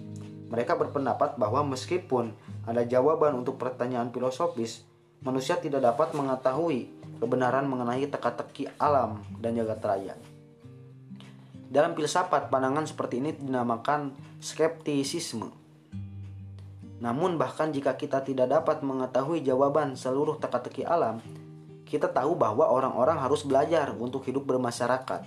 Mereka 0.49 0.79
berpendapat 0.79 1.37
bahwa 1.37 1.67
meskipun 1.67 2.33
ada 2.65 2.87
jawaban 2.87 3.37
untuk 3.37 3.61
pertanyaan 3.61 4.09
filosofis, 4.15 4.87
manusia 5.21 5.59
tidak 5.59 5.85
dapat 5.85 6.15
mengetahui 6.15 6.89
kebenaran 7.19 7.67
mengenai 7.67 8.07
teka-teki 8.07 8.71
alam 8.79 9.21
dan 9.43 9.59
jagat 9.59 9.83
raya. 9.83 10.15
Dalam 11.69 11.93
filsafat, 11.93 12.49
pandangan 12.49 12.89
seperti 12.89 13.21
ini 13.21 13.37
dinamakan 13.37 14.17
skeptisisme. 14.41 15.53
Namun 16.99 17.37
bahkan 17.37 17.71
jika 17.71 17.95
kita 17.95 18.25
tidak 18.25 18.49
dapat 18.49 18.81
mengetahui 18.81 19.45
jawaban 19.45 19.95
seluruh 19.95 20.41
teka-teki 20.41 20.89
alam, 20.89 21.21
kita 21.89 22.13
tahu 22.13 22.37
bahwa 22.37 22.69
orang-orang 22.69 23.17
harus 23.17 23.49
belajar 23.49 23.97
untuk 23.97 24.29
hidup 24.29 24.45
bermasyarakat. 24.45 25.25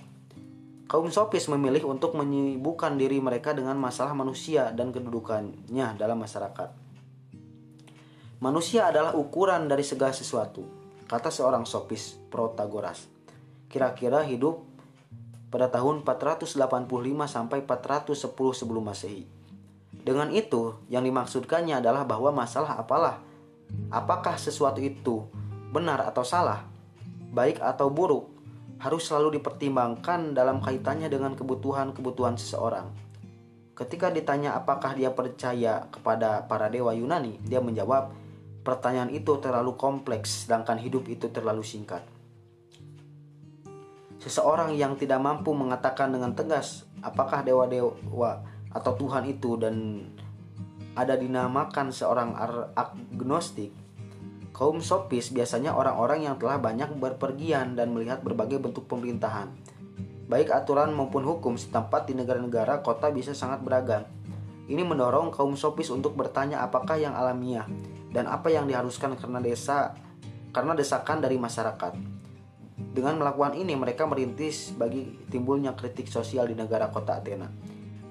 Kaum 0.86 1.10
sopis 1.10 1.50
memilih 1.50 1.90
untuk 1.90 2.14
menyibukkan 2.14 2.94
diri 3.02 3.18
mereka 3.18 3.58
dengan 3.58 3.82
masalah 3.82 4.14
manusia 4.14 4.70
dan 4.70 4.94
kedudukannya 4.94 5.98
dalam 5.98 6.22
masyarakat. 6.22 6.70
Manusia 8.42 8.94
adalah 8.94 9.18
ukuran 9.18 9.66
dari 9.66 9.82
segala 9.82 10.14
sesuatu, 10.14 10.62
kata 11.10 11.34
seorang 11.34 11.66
sopis 11.66 12.22
Protagoras. 12.30 13.10
Kira-kira 13.66 14.22
hidup 14.22 14.62
pada 15.50 15.66
tahun 15.72 16.06
485 16.06 16.60
sampai 17.26 17.66
410 17.66 18.54
sebelum 18.54 18.84
Masehi. 18.86 19.26
Dengan 20.02 20.30
itu, 20.34 20.78
yang 20.90 21.06
dimaksudkannya 21.06 21.80
adalah 21.82 22.04
bahwa 22.04 22.34
masalah 22.34 22.76
apalah, 22.82 23.22
apakah 23.94 24.36
sesuatu 24.36 24.82
itu 24.82 25.24
benar 25.72 26.04
atau 26.06 26.22
salah, 26.22 26.68
baik 27.32 27.64
atau 27.64 27.88
buruk, 27.88 28.28
harus 28.78 29.08
selalu 29.08 29.40
dipertimbangkan 29.40 30.36
dalam 30.36 30.60
kaitannya 30.60 31.08
dengan 31.08 31.34
kebutuhan-kebutuhan 31.34 32.36
seseorang. 32.36 32.92
Ketika 33.74 34.14
ditanya 34.14 34.54
apakah 34.60 34.94
dia 34.94 35.10
percaya 35.16 35.90
kepada 35.90 36.46
para 36.46 36.70
dewa 36.70 36.94
Yunani, 36.94 37.40
dia 37.42 37.64
menjawab, 37.64 38.14
Pertanyaan 38.62 39.10
itu 39.10 39.42
terlalu 39.42 39.74
kompleks, 39.74 40.46
sedangkan 40.46 40.78
hidup 40.78 41.10
itu 41.10 41.34
terlalu 41.34 41.66
singkat. 41.66 42.06
Seseorang 44.22 44.78
yang 44.78 44.94
tidak 45.02 45.18
mampu 45.18 45.50
mengatakan 45.58 46.14
dengan 46.14 46.38
tegas 46.38 46.86
apakah 47.02 47.42
dewa-dewa 47.42 48.46
atau 48.70 48.94
Tuhan 48.94 49.26
itu 49.26 49.58
dan 49.58 50.06
ada 50.94 51.18
dinamakan 51.18 51.90
seorang 51.90 52.38
agnostik, 52.78 53.74
kaum 54.52 54.84
sopis 54.84 55.32
biasanya 55.32 55.72
orang-orang 55.76 56.28
yang 56.28 56.36
telah 56.36 56.60
banyak 56.60 56.92
berpergian 57.00 57.76
dan 57.80 57.96
melihat 57.96 58.20
berbagai 58.20 58.60
bentuk 58.60 58.88
pemerintahan. 58.88 59.52
Baik 60.32 60.52
aturan 60.52 60.96
maupun 60.96 61.28
hukum 61.28 61.60
setempat 61.60 62.08
di 62.08 62.16
negara-negara 62.16 62.80
kota 62.80 63.12
bisa 63.12 63.36
sangat 63.36 63.64
beragam. 63.64 64.08
Ini 64.72 64.80
mendorong 64.88 65.36
kaum 65.36 65.60
sopis 65.60 65.92
untuk 65.92 66.16
bertanya 66.16 66.64
apakah 66.64 66.96
yang 66.96 67.12
alamiah 67.12 67.68
dan 68.16 68.28
apa 68.32 68.48
yang 68.48 68.68
diharuskan 68.68 69.20
karena 69.20 69.44
desa 69.44 69.92
karena 70.56 70.72
desakan 70.76 71.20
dari 71.20 71.36
masyarakat. 71.36 71.96
Dengan 72.92 73.20
melakukan 73.20 73.56
ini 73.56 73.76
mereka 73.76 74.08
merintis 74.08 74.72
bagi 74.76 75.28
timbulnya 75.32 75.76
kritik 75.76 76.08
sosial 76.08 76.48
di 76.48 76.56
negara 76.56 76.92
kota 76.92 77.20
Athena. 77.20 77.48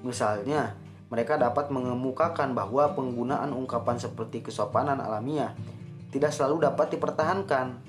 Misalnya, 0.01 0.73
mereka 1.09 1.37
dapat 1.37 1.69
mengemukakan 1.69 2.57
bahwa 2.57 2.89
penggunaan 2.97 3.53
ungkapan 3.53 4.01
seperti 4.01 4.41
kesopanan 4.41 4.97
alamiah 4.97 5.53
tidak 6.11 6.35
selalu 6.35 6.67
dapat 6.67 6.93
dipertahankan. 6.93 7.79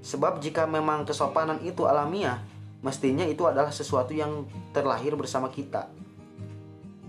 Sebab 0.00 0.40
jika 0.40 0.64
memang 0.64 1.04
kesopanan 1.04 1.60
itu 1.66 1.84
alamiah, 1.84 2.40
mestinya 2.80 3.26
itu 3.26 3.44
adalah 3.44 3.74
sesuatu 3.74 4.14
yang 4.14 4.46
terlahir 4.70 5.18
bersama 5.18 5.52
kita. 5.52 5.90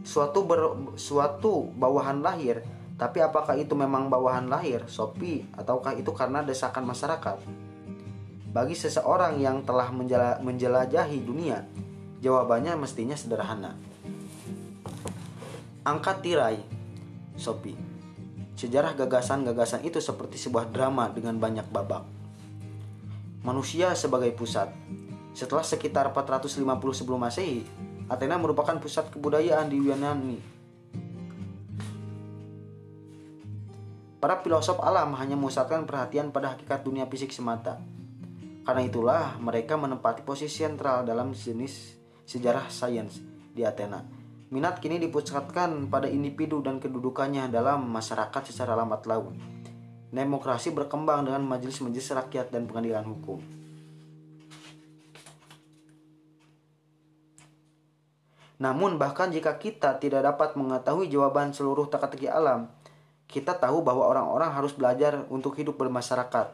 Suatu 0.05 0.45
ber, 0.45 0.73
suatu 0.97 1.69
bawahan 1.75 2.21
lahir 2.21 2.61
tapi 2.95 3.19
apakah 3.19 3.59
itu 3.59 3.75
memang 3.75 4.07
bawahan 4.07 4.47
lahir, 4.47 4.87
Sopi, 4.87 5.43
ataukah 5.59 5.99
itu 5.99 6.15
karena 6.15 6.39
desakan 6.39 6.87
masyarakat? 6.87 7.43
Bagi 8.55 8.71
seseorang 8.71 9.35
yang 9.35 9.67
telah 9.67 9.91
menjelajahi 10.39 11.19
dunia, 11.19 11.67
jawabannya 12.23 12.79
mestinya 12.79 13.19
sederhana. 13.19 13.75
Angkat 15.83 16.23
tirai, 16.23 16.63
Sopi. 17.35 17.75
Sejarah 18.55 18.95
gagasan-gagasan 18.95 19.83
itu 19.83 19.99
seperti 19.99 20.39
sebuah 20.39 20.71
drama 20.71 21.11
dengan 21.11 21.35
banyak 21.35 21.67
babak. 21.69 22.07
Manusia 23.43 23.91
sebagai 23.93 24.31
pusat. 24.31 24.71
Setelah 25.35 25.67
sekitar 25.67 26.09
450 26.15 26.63
sebelum 26.95 27.19
Masehi, 27.19 27.67
Athena 28.07 28.39
merupakan 28.39 28.79
pusat 28.79 29.11
kebudayaan 29.11 29.67
di 29.67 29.77
Yunani 29.83 30.55
Para 34.25 34.41
filosof 34.41 34.81
alam 34.81 35.13
hanya 35.21 35.37
memusatkan 35.37 35.85
perhatian 35.85 36.33
pada 36.33 36.57
hakikat 36.57 36.81
dunia 36.81 37.05
fisik 37.05 37.29
semata. 37.29 37.77
Karena 38.65 38.81
itulah 38.81 39.37
mereka 39.37 39.77
menempati 39.77 40.25
posisi 40.25 40.65
sentral 40.65 41.05
dalam 41.05 41.29
jenis 41.37 41.93
sejarah 42.25 42.65
sains 42.73 43.21
di 43.53 43.61
Athena. 43.61 44.01
Minat 44.53 44.77
kini 44.77 45.01
dipusatkan 45.01 45.89
pada 45.89 46.05
individu 46.05 46.61
dan 46.61 46.77
kedudukannya 46.77 47.49
dalam 47.49 47.89
masyarakat 47.89 48.45
secara 48.45 48.77
lambat 48.77 49.09
laun. 49.09 49.33
Demokrasi 50.13 50.69
berkembang 50.69 51.25
dengan 51.25 51.41
majelis-majelis 51.49 52.13
rakyat 52.13 52.53
dan 52.53 52.69
pengadilan 52.69 53.01
hukum. 53.09 53.41
Namun 58.61 59.01
bahkan 59.01 59.33
jika 59.33 59.57
kita 59.57 59.97
tidak 59.97 60.23
dapat 60.23 60.55
mengetahui 60.55 61.11
jawaban 61.11 61.51
seluruh 61.51 61.89
teka-teki 61.89 62.29
alam, 62.29 62.71
kita 63.25 63.57
tahu 63.57 63.81
bahwa 63.81 64.07
orang-orang 64.07 64.53
harus 64.53 64.71
belajar 64.77 65.25
untuk 65.27 65.57
hidup 65.57 65.75
bermasyarakat. 65.75 66.53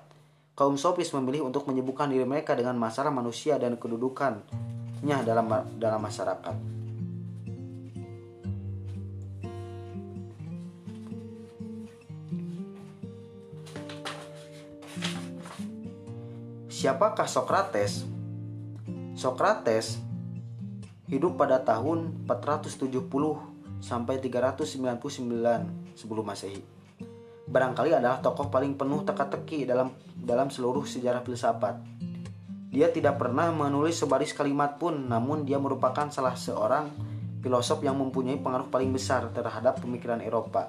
Kaum 0.55 0.79
sopis 0.79 1.11
memilih 1.11 1.45
untuk 1.45 1.67
menyibukkan 1.67 2.07
diri 2.07 2.23
mereka 2.23 2.55
dengan 2.55 2.79
masalah 2.79 3.11
manusia 3.11 3.59
dan 3.59 3.75
kedudukannya 3.75 5.17
dalam 5.27 5.45
dalam 5.77 6.01
masyarakat. 6.01 6.80
Siapakah 16.81 17.29
Sokrates? 17.29 18.09
Sokrates 19.13 20.01
hidup 21.13 21.37
pada 21.37 21.61
tahun 21.61 22.25
470 22.25 23.05
sampai 23.77 24.17
399 24.17 25.93
sebelum 25.93 26.25
Masehi. 26.25 26.57
Barangkali 27.45 27.93
adalah 27.93 28.17
tokoh 28.17 28.49
paling 28.49 28.81
penuh 28.81 29.05
teka-teki 29.05 29.69
dalam 29.69 29.93
dalam 30.17 30.49
seluruh 30.49 30.81
sejarah 30.81 31.21
filsafat. 31.21 31.77
Dia 32.73 32.89
tidak 32.89 33.21
pernah 33.21 33.53
menulis 33.53 34.01
sebaris 34.01 34.33
kalimat 34.33 34.81
pun, 34.81 35.05
namun 35.05 35.45
dia 35.45 35.61
merupakan 35.61 36.09
salah 36.09 36.33
seorang 36.33 36.89
filosof 37.45 37.85
yang 37.85 38.01
mempunyai 38.01 38.41
pengaruh 38.41 38.73
paling 38.73 38.89
besar 38.89 39.29
terhadap 39.29 39.77
pemikiran 39.85 40.17
Eropa. 40.17 40.65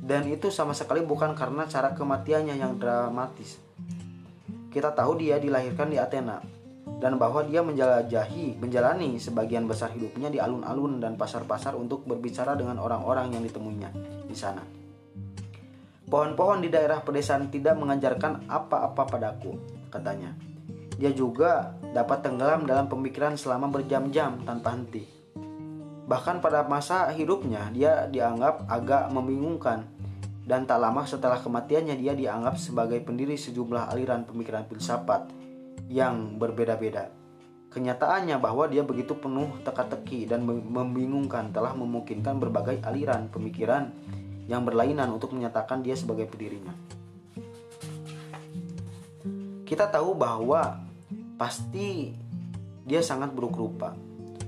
Dan 0.00 0.32
itu 0.32 0.48
sama 0.48 0.72
sekali 0.72 1.04
bukan 1.04 1.36
karena 1.36 1.68
cara 1.68 1.92
kematiannya 1.92 2.56
yang 2.56 2.80
dramatis. 2.80 3.65
Kita 4.76 4.92
tahu 4.92 5.16
dia 5.16 5.40
dilahirkan 5.40 5.88
di 5.88 5.96
Athena 5.96 6.36
dan 7.00 7.16
bahwa 7.16 7.40
dia 7.48 7.64
menjelajahi, 7.64 8.60
menjalani 8.60 9.16
sebagian 9.16 9.64
besar 9.64 9.96
hidupnya 9.96 10.28
di 10.28 10.36
alun-alun 10.36 11.00
dan 11.00 11.16
pasar-pasar 11.16 11.72
untuk 11.72 12.04
berbicara 12.04 12.52
dengan 12.52 12.84
orang-orang 12.84 13.32
yang 13.32 13.40
ditemuinya 13.48 13.88
di 14.28 14.36
sana. 14.36 14.60
Pohon-pohon 16.04 16.60
di 16.60 16.68
daerah 16.68 17.00
pedesaan 17.00 17.48
tidak 17.48 17.72
mengajarkan 17.80 18.52
apa-apa 18.52 19.08
padaku, 19.08 19.56
katanya. 19.88 20.36
Dia 21.00 21.08
juga 21.08 21.72
dapat 21.96 22.28
tenggelam 22.28 22.68
dalam 22.68 22.84
pemikiran 22.84 23.32
selama 23.32 23.72
berjam-jam 23.72 24.44
tanpa 24.44 24.76
henti. 24.76 25.08
Bahkan 26.04 26.44
pada 26.44 26.68
masa 26.68 27.08
hidupnya, 27.16 27.72
dia 27.72 28.04
dianggap 28.12 28.68
agak 28.68 29.08
membingungkan 29.08 29.88
dan 30.46 30.62
tak 30.62 30.78
lama 30.78 31.02
setelah 31.02 31.42
kematiannya 31.42 31.98
dia 31.98 32.14
dianggap 32.14 32.54
sebagai 32.54 33.02
pendiri 33.02 33.34
sejumlah 33.34 33.90
aliran 33.90 34.22
pemikiran 34.22 34.62
filsafat 34.70 35.26
yang 35.90 36.38
berbeda-beda. 36.38 37.10
Kenyataannya 37.74 38.38
bahwa 38.38 38.70
dia 38.70 38.86
begitu 38.86 39.18
penuh 39.18 39.50
teka-teki 39.66 40.30
dan 40.30 40.46
membingungkan 40.46 41.50
telah 41.50 41.74
memungkinkan 41.74 42.38
berbagai 42.38 42.80
aliran 42.86 43.26
pemikiran 43.28 43.90
yang 44.46 44.62
berlainan 44.62 45.10
untuk 45.10 45.34
menyatakan 45.34 45.82
dia 45.82 45.98
sebagai 45.98 46.30
pendirinya. 46.30 46.72
Kita 49.66 49.90
tahu 49.90 50.14
bahwa 50.14 50.78
pasti 51.34 52.14
dia 52.86 53.02
sangat 53.02 53.34
buruk 53.34 53.58
rupa. 53.58 53.98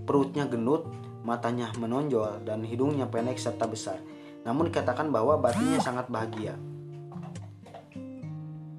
Perutnya 0.06 0.46
gendut, 0.46 0.86
matanya 1.26 1.74
menonjol, 1.74 2.46
dan 2.46 2.62
hidungnya 2.62 3.10
pendek 3.10 3.36
serta 3.36 3.66
besar. 3.66 3.98
Namun 4.48 4.72
dikatakan 4.72 5.12
bahwa 5.12 5.36
batinnya 5.36 5.76
sangat 5.76 6.08
bahagia. 6.08 6.56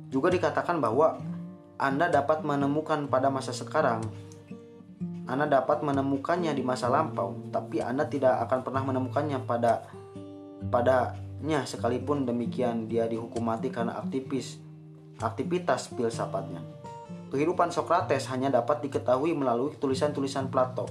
Juga 0.09 0.33
dikatakan 0.33 0.81
bahwa 0.81 1.21
Anda 1.77 2.09
dapat 2.09 2.41
menemukan 2.41 3.05
pada 3.05 3.29
masa 3.29 3.53
sekarang 3.53 4.01
anda 5.29 5.45
dapat 5.45 5.85
menemukannya 5.85 6.57
di 6.57 6.65
masa 6.65 6.89
lampau, 6.89 7.37
tapi 7.53 7.85
Anda 7.85 8.09
tidak 8.09 8.49
akan 8.49 8.65
pernah 8.65 8.81
menemukannya 8.81 9.37
pada 9.45 9.85
padanya 10.73 11.69
sekalipun 11.69 12.25
demikian 12.25 12.89
dia 12.89 13.05
dihukum 13.05 13.45
mati 13.45 13.69
karena 13.69 13.93
aktivis 14.01 14.57
aktivitas 15.21 15.93
filsafatnya. 15.93 16.65
Kehidupan 17.29 17.69
Socrates 17.69 18.25
hanya 18.33 18.49
dapat 18.49 18.81
diketahui 18.81 19.37
melalui 19.37 19.77
tulisan-tulisan 19.77 20.49
Plato, 20.49 20.89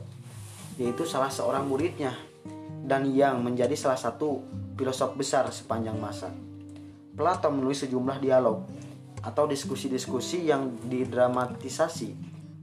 yaitu 0.79 1.03
salah 1.03 1.35
seorang 1.35 1.67
muridnya 1.67 2.15
dan 2.87 3.11
yang 3.11 3.43
menjadi 3.43 3.75
salah 3.75 3.99
satu 3.99 4.39
filosof 4.79 5.19
besar 5.19 5.51
sepanjang 5.51 5.99
masa. 5.99 6.31
Plato 7.19 7.51
menulis 7.51 7.83
sejumlah 7.83 8.23
dialog 8.23 8.63
atau 9.27 9.51
diskusi-diskusi 9.51 10.47
yang 10.47 10.71
didramatisasi 10.87 12.15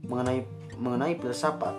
mengenai 0.08 0.48
mengenai 0.80 1.20
filsafat. 1.20 1.76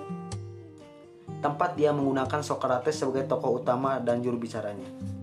Tempat 1.42 1.74
dia 1.74 1.90
menggunakan 1.90 2.46
Socrates 2.46 3.02
sebagai 3.02 3.26
tokoh 3.26 3.62
utama 3.62 3.98
dan 3.98 4.22
juru 4.22 4.38
bicaranya 4.38 5.18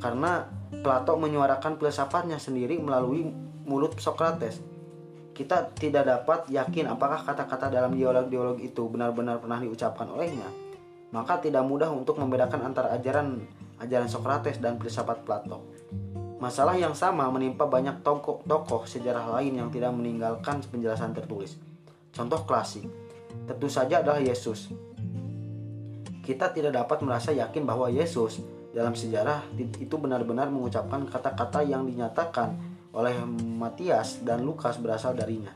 karena 0.00 0.48
Plato 0.80 1.12
menyuarakan 1.20 1.76
filsafatnya 1.76 2.40
sendiri 2.40 2.80
melalui 2.80 3.28
mulut 3.68 4.00
Socrates. 4.00 4.64
Kita 5.36 5.68
tidak 5.76 6.08
dapat 6.08 6.48
yakin 6.48 6.88
apakah 6.88 7.20
kata-kata 7.20 7.68
dalam 7.68 7.92
dialog-dialog 7.92 8.56
itu 8.64 8.88
benar-benar 8.88 9.44
pernah 9.44 9.60
diucapkan 9.60 10.08
olehnya. 10.08 10.48
Maka 11.12 11.42
tidak 11.44 11.68
mudah 11.68 11.92
untuk 11.92 12.16
membedakan 12.16 12.70
antara 12.70 12.96
ajaran 12.96 13.44
ajaran 13.80 14.06
Socrates 14.06 14.60
dan 14.60 14.76
filsafat 14.76 15.24
Plato. 15.24 15.64
Masalah 16.40 16.76
yang 16.76 16.96
sama 16.96 17.28
menimpa 17.28 17.68
banyak 17.68 18.00
tokoh-tokoh 18.00 18.88
sejarah 18.88 19.28
lain 19.36 19.60
yang 19.60 19.68
tidak 19.68 19.92
meninggalkan 19.92 20.64
penjelasan 20.68 21.12
tertulis. 21.12 21.56
Contoh 22.12 22.44
klasik 22.48 22.88
tentu 23.44 23.68
saja 23.68 24.00
adalah 24.00 24.20
Yesus. 24.20 24.72
Kita 26.24 26.48
tidak 26.54 26.76
dapat 26.76 27.02
merasa 27.02 27.34
yakin 27.34 27.66
bahwa 27.66 27.92
Yesus 27.92 28.40
dalam 28.70 28.94
sejarah 28.94 29.42
itu 29.58 29.96
benar-benar 29.98 30.46
mengucapkan 30.48 31.02
kata-kata 31.04 31.66
yang 31.66 31.84
dinyatakan 31.84 32.54
oleh 32.94 33.14
Matias 33.58 34.22
dan 34.22 34.46
Lukas 34.46 34.78
berasal 34.78 35.12
darinya. 35.18 35.50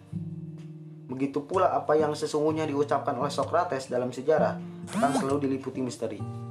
Begitu 1.09 1.47
pula 1.47 1.71
apa 1.73 1.95
yang 1.95 2.13
sesungguhnya 2.17 2.67
diucapkan 2.67 3.15
oleh 3.15 3.31
Socrates 3.31 3.87
dalam 3.87 4.11
sejarah 4.11 4.59
akan 4.99 5.11
selalu 5.17 5.49
diliputi 5.49 5.81
misteri. 5.81 6.44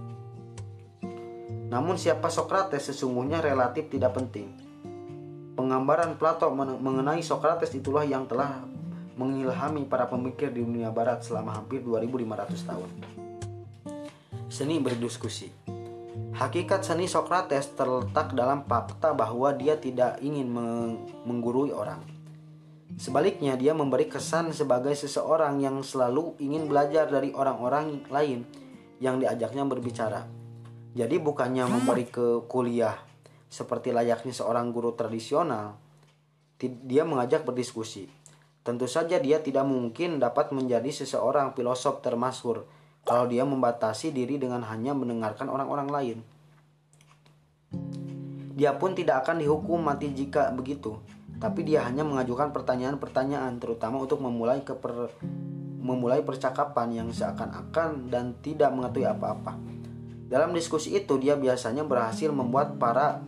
Namun 1.73 1.97
siapa 1.97 2.29
Socrates 2.29 2.93
sesungguhnya 2.93 3.41
relatif 3.41 3.89
tidak 3.89 4.13
penting. 4.13 4.53
Penggambaran 5.57 6.21
Plato 6.21 6.53
mengenai 6.53 7.25
Socrates 7.25 7.73
itulah 7.73 8.05
yang 8.05 8.29
telah 8.29 8.61
mengilhami 9.17 9.89
para 9.89 10.05
pemikir 10.05 10.53
di 10.53 10.61
dunia 10.61 10.93
barat 10.93 11.25
selama 11.25 11.57
hampir 11.57 11.81
2500 11.81 12.69
tahun. 12.69 12.89
Seni 14.53 14.77
berdiskusi. 14.77 15.49
Hakikat 16.37 16.85
seni 16.85 17.09
Socrates 17.09 17.73
terletak 17.73 18.37
dalam 18.37 18.65
fakta 18.69 19.17
bahwa 19.17 19.49
dia 19.57 19.73
tidak 19.77 20.21
ingin 20.21 20.49
menggurui 21.25 21.73
orang. 21.73 22.05
Sebaliknya, 22.97 23.57
dia 23.57 23.73
memberi 23.73 24.05
kesan 24.05 24.53
sebagai 24.53 24.93
seseorang 24.93 25.57
yang 25.57 25.81
selalu 25.81 26.37
ingin 26.37 26.69
belajar 26.69 27.09
dari 27.09 27.33
orang-orang 27.33 28.05
lain 28.13 28.45
yang 29.01 29.17
diajaknya 29.17 29.65
berbicara. 29.65 30.42
Jadi, 30.93 31.17
bukannya 31.17 31.65
memberi 31.65 32.05
ke 32.05 32.45
kuliah 32.45 32.93
seperti 33.49 33.93
layaknya 33.93 34.33
seorang 34.33 34.69
guru 34.69 34.93
tradisional, 34.93 35.77
dia 36.61 37.03
mengajak 37.03 37.45
berdiskusi. 37.45 38.09
Tentu 38.63 38.87
saja, 38.87 39.19
dia 39.19 39.43
tidak 39.43 39.67
mungkin 39.67 40.21
dapat 40.21 40.55
menjadi 40.55 40.87
seseorang 40.87 41.51
filosof 41.51 41.99
termasyhur 41.99 42.63
kalau 43.03 43.27
dia 43.27 43.43
membatasi 43.43 44.15
diri 44.15 44.39
dengan 44.39 44.63
hanya 44.63 44.95
mendengarkan 44.95 45.51
orang-orang 45.51 45.89
lain. 45.91 46.17
Dia 48.55 48.77
pun 48.79 48.95
tidak 48.95 49.27
akan 49.27 49.43
dihukum 49.43 49.83
mati 49.83 50.13
jika 50.15 50.53
begitu, 50.55 50.95
tapi 51.43 51.67
dia 51.67 51.83
hanya 51.83 52.07
mengajukan 52.07 52.55
pertanyaan-pertanyaan 52.55 53.59
terutama 53.59 53.99
untuk 53.99 54.23
memulai 54.23 54.63
keper, 54.63 55.11
memulai 55.83 56.23
percakapan 56.23 57.03
yang 57.03 57.09
seakan-akan 57.11 58.07
dan 58.07 58.39
tidak 58.39 58.71
mengetahui 58.71 59.09
apa-apa. 59.09 59.72
Dalam 60.27 60.55
diskusi 60.55 60.95
itu 60.95 61.19
dia 61.19 61.37
biasanya 61.37 61.83
berhasil 61.85 62.31
membuat 62.31 62.79
para 62.81 63.21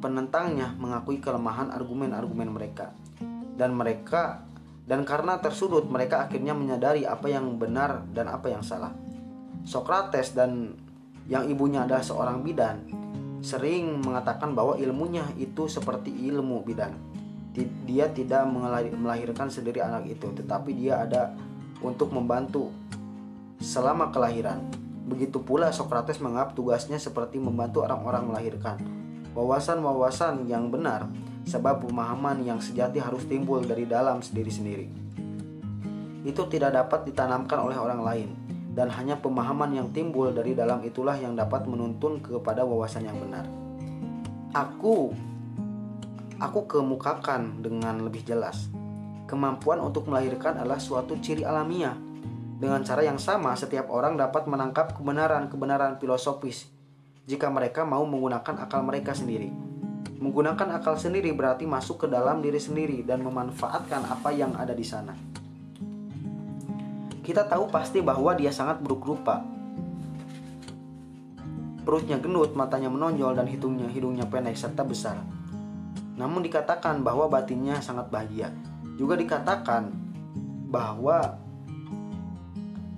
penentangnya 0.00 0.72
mengakui 0.80 1.20
kelemahan 1.20 1.68
argumen-argumen 1.74 2.48
mereka. 2.50 2.94
Dan 3.54 3.76
mereka 3.76 4.46
dan 4.90 5.06
karena 5.06 5.38
tersudut 5.38 5.86
mereka 5.86 6.26
akhirnya 6.26 6.50
menyadari 6.50 7.06
apa 7.06 7.30
yang 7.30 7.54
benar 7.60 8.02
dan 8.10 8.26
apa 8.26 8.50
yang 8.50 8.64
salah. 8.64 8.90
Socrates 9.62 10.34
dan 10.34 10.74
yang 11.30 11.46
ibunya 11.46 11.86
adalah 11.86 12.02
seorang 12.02 12.42
bidan 12.42 12.82
sering 13.40 14.04
mengatakan 14.04 14.52
bahwa 14.52 14.76
ilmunya 14.76 15.24
itu 15.40 15.70
seperti 15.70 16.12
ilmu 16.28 16.66
bidan. 16.66 16.92
Dia 17.86 18.10
tidak 18.10 18.46
melahirkan 18.94 19.50
sendiri 19.50 19.82
anak 19.82 20.06
itu, 20.06 20.26
tetapi 20.32 20.70
dia 20.76 21.02
ada 21.02 21.34
untuk 21.82 22.12
membantu 22.14 22.70
selama 23.62 24.12
kelahiran. 24.12 24.60
Begitu 25.06 25.40
pula 25.40 25.72
Socrates 25.72 26.20
menganggap 26.20 26.52
tugasnya 26.52 27.00
seperti 27.00 27.40
membantu 27.40 27.84
orang-orang 27.86 28.28
melahirkan. 28.30 28.76
Wawasan-wawasan 29.32 30.50
yang 30.50 30.68
benar 30.68 31.06
sebab 31.46 31.86
pemahaman 31.86 32.44
yang 32.44 32.60
sejati 32.60 33.00
harus 33.00 33.24
timbul 33.24 33.64
dari 33.64 33.88
dalam 33.88 34.20
diri 34.20 34.52
sendiri. 34.52 34.86
Itu 36.20 36.44
tidak 36.52 36.76
dapat 36.76 37.08
ditanamkan 37.08 37.58
oleh 37.64 37.80
orang 37.80 38.00
lain, 38.04 38.28
dan 38.76 38.92
hanya 38.92 39.16
pemahaman 39.16 39.72
yang 39.72 39.88
timbul 39.90 40.30
dari 40.30 40.52
dalam 40.52 40.84
itulah 40.84 41.16
yang 41.16 41.32
dapat 41.32 41.64
menuntun 41.64 42.20
kepada 42.20 42.62
wawasan 42.62 43.08
yang 43.08 43.16
benar. 43.16 43.48
Aku 44.52 45.14
aku 46.36 46.60
kemukakan 46.68 47.64
dengan 47.64 48.04
lebih 48.04 48.26
jelas. 48.26 48.68
Kemampuan 49.24 49.78
untuk 49.78 50.10
melahirkan 50.10 50.58
adalah 50.58 50.82
suatu 50.82 51.14
ciri 51.22 51.46
alamiah. 51.46 51.94
Dengan 52.60 52.84
cara 52.84 53.00
yang 53.00 53.16
sama, 53.16 53.56
setiap 53.56 53.88
orang 53.88 54.20
dapat 54.20 54.44
menangkap 54.44 54.92
kebenaran-kebenaran 54.92 55.96
filosofis 55.96 56.68
jika 57.24 57.48
mereka 57.48 57.88
mau 57.88 58.04
menggunakan 58.04 58.68
akal 58.68 58.84
mereka 58.84 59.16
sendiri. 59.16 59.48
Menggunakan 60.20 60.76
akal 60.76 61.00
sendiri 61.00 61.32
berarti 61.32 61.64
masuk 61.64 62.04
ke 62.04 62.06
dalam 62.12 62.44
diri 62.44 62.60
sendiri 62.60 63.00
dan 63.00 63.24
memanfaatkan 63.24 64.04
apa 64.04 64.28
yang 64.36 64.52
ada 64.60 64.76
di 64.76 64.84
sana. 64.84 65.16
Kita 67.24 67.48
tahu 67.48 67.72
pasti 67.72 68.04
bahwa 68.04 68.36
dia 68.36 68.52
sangat 68.52 68.84
buruk 68.84 69.08
rupa. 69.08 69.40
Perutnya 71.80 72.20
gendut, 72.20 72.52
matanya 72.52 72.92
menonjol, 72.92 73.40
dan 73.40 73.48
hidungnya 73.48 73.88
hidungnya 73.88 74.28
pendek 74.28 74.60
serta 74.60 74.84
besar. 74.84 75.16
Namun 76.20 76.44
dikatakan 76.44 77.00
bahwa 77.00 77.24
batinnya 77.32 77.80
sangat 77.80 78.12
bahagia. 78.12 78.52
Juga 79.00 79.16
dikatakan 79.16 79.88
bahwa 80.68 81.39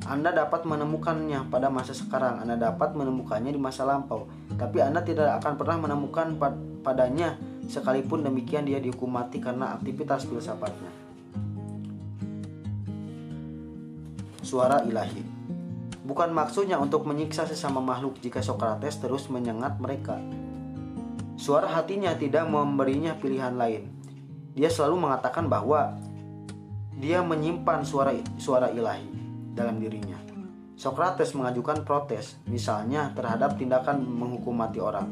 anda 0.02 0.34
dapat 0.34 0.66
menemukannya 0.66 1.46
pada 1.46 1.70
masa 1.70 1.94
sekarang, 1.94 2.42
Anda 2.42 2.58
dapat 2.58 2.98
menemukannya 2.98 3.54
di 3.54 3.60
masa 3.60 3.86
lampau, 3.86 4.26
tapi 4.58 4.82
Anda 4.82 4.98
tidak 4.98 5.38
akan 5.38 5.54
pernah 5.54 5.78
menemukan 5.78 6.34
padanya 6.82 7.38
sekalipun 7.70 8.26
demikian 8.26 8.66
dia 8.66 8.82
dihukum 8.82 9.06
mati 9.06 9.38
karena 9.38 9.78
aktivitas 9.78 10.26
filsafatnya. 10.26 10.90
Suara 14.42 14.82
ilahi 14.82 15.22
Bukan 16.02 16.34
maksudnya 16.34 16.82
untuk 16.82 17.06
menyiksa 17.06 17.46
sesama 17.46 17.78
makhluk 17.78 18.18
jika 18.18 18.42
Socrates 18.42 18.98
terus 18.98 19.30
menyengat 19.30 19.78
mereka. 19.78 20.18
Suara 21.38 21.70
hatinya 21.70 22.10
tidak 22.18 22.50
memberinya 22.50 23.14
pilihan 23.14 23.54
lain. 23.54 23.86
Dia 24.58 24.66
selalu 24.66 25.06
mengatakan 25.08 25.46
bahwa 25.46 25.94
dia 26.98 27.22
menyimpan 27.22 27.86
suara 27.86 28.12
suara 28.36 28.68
ilahi 28.74 29.11
dalam 29.52 29.78
dirinya. 29.78 30.18
Socrates 30.74 31.36
mengajukan 31.36 31.84
protes, 31.86 32.40
misalnya 32.48 33.12
terhadap 33.14 33.54
tindakan 33.54 34.02
menghukum 34.02 34.56
mati 34.56 34.82
orang. 34.82 35.06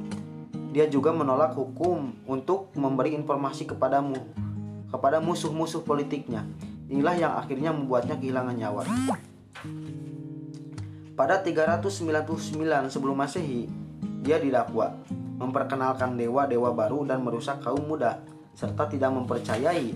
Dia 0.75 0.91
juga 0.91 1.15
menolak 1.15 1.55
hukum 1.55 2.27
untuk 2.27 2.75
memberi 2.75 3.15
informasi 3.15 3.71
kepadamu, 3.71 4.19
kepada 4.91 5.23
musuh-musuh 5.23 5.87
politiknya. 5.87 6.43
Inilah 6.91 7.15
yang 7.15 7.33
akhirnya 7.39 7.71
membuatnya 7.71 8.19
kehilangan 8.19 8.57
nyawa. 8.59 8.83
Pada 11.15 11.39
399 11.45 12.91
sebelum 12.91 13.15
Masehi, 13.15 13.71
dia 14.25 14.41
didakwa 14.41 14.99
memperkenalkan 15.41 16.19
dewa-dewa 16.19 16.75
baru 16.75 17.07
dan 17.07 17.23
merusak 17.23 17.63
kaum 17.63 17.87
muda 17.87 18.21
serta 18.53 18.91
tidak 18.91 19.15
mempercayai 19.15 19.95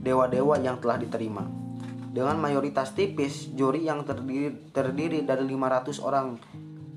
dewa-dewa 0.00 0.56
yang 0.62 0.78
telah 0.78 0.96
diterima. 0.96 1.61
Dengan 2.12 2.36
mayoritas 2.36 2.92
tipis, 2.92 3.48
juri 3.56 3.88
yang 3.88 4.04
terdiri, 4.04 4.52
terdiri 4.68 5.24
dari 5.24 5.48
500 5.48 5.96
orang 6.04 6.36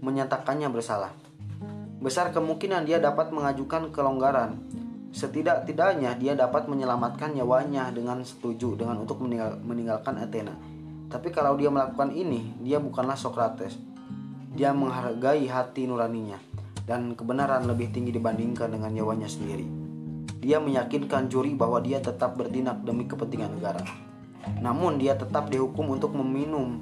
menyatakannya 0.03 0.67
bersalah. 0.67 1.15
Besar 2.03 2.35
kemungkinan 2.35 2.83
dia 2.83 2.99
dapat 2.99 3.31
mengajukan 3.31 3.95
kelonggaran. 3.95 4.59
Setidak-tidaknya 5.15 6.19
dia 6.19 6.35
dapat 6.35 6.67
menyelamatkan 6.67 7.31
nyawanya 7.31 7.95
dengan 7.95 8.19
setuju 8.27 8.75
dengan 8.75 9.07
untuk 9.07 9.23
meninggal, 9.23 9.55
meninggalkan 9.63 10.19
Athena. 10.19 10.51
Tapi 11.07 11.31
kalau 11.31 11.55
dia 11.55 11.71
melakukan 11.71 12.11
ini, 12.11 12.51
dia 12.59 12.83
bukanlah 12.83 13.15
Socrates. 13.15 13.79
Dia 14.51 14.75
menghargai 14.75 15.47
hati 15.47 15.87
nuraninya 15.87 16.35
dan 16.83 17.15
kebenaran 17.15 17.63
lebih 17.63 17.95
tinggi 17.95 18.11
dibandingkan 18.11 18.67
dengan 18.67 18.91
nyawanya 18.91 19.31
sendiri. 19.31 19.63
Dia 20.43 20.59
meyakinkan 20.59 21.31
juri 21.31 21.55
bahwa 21.55 21.79
dia 21.79 22.03
tetap 22.03 22.35
bertindak 22.35 22.83
demi 22.83 23.07
kepentingan 23.07 23.55
negara. 23.55 24.04
Namun 24.61 24.97
dia 25.01 25.17
tetap 25.17 25.49
dihukum 25.49 25.95
untuk 25.95 26.13
meminum 26.15 26.81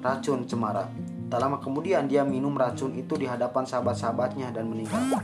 racun 0.00 0.48
cemara. 0.48 0.88
Tak 1.30 1.38
lama 1.38 1.62
kemudian 1.62 2.10
dia 2.10 2.26
minum 2.26 2.56
racun 2.58 2.90
itu 2.98 3.14
di 3.14 3.28
hadapan 3.28 3.62
sahabat-sahabatnya 3.62 4.50
dan 4.50 4.66
meninggal. 4.66 5.22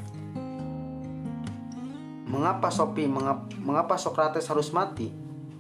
Mengapa 2.27 2.71
Sopi, 2.71 3.11
mengapa 3.63 3.99
Socrates 3.99 4.47
harus 4.47 4.71
mati? 4.71 5.11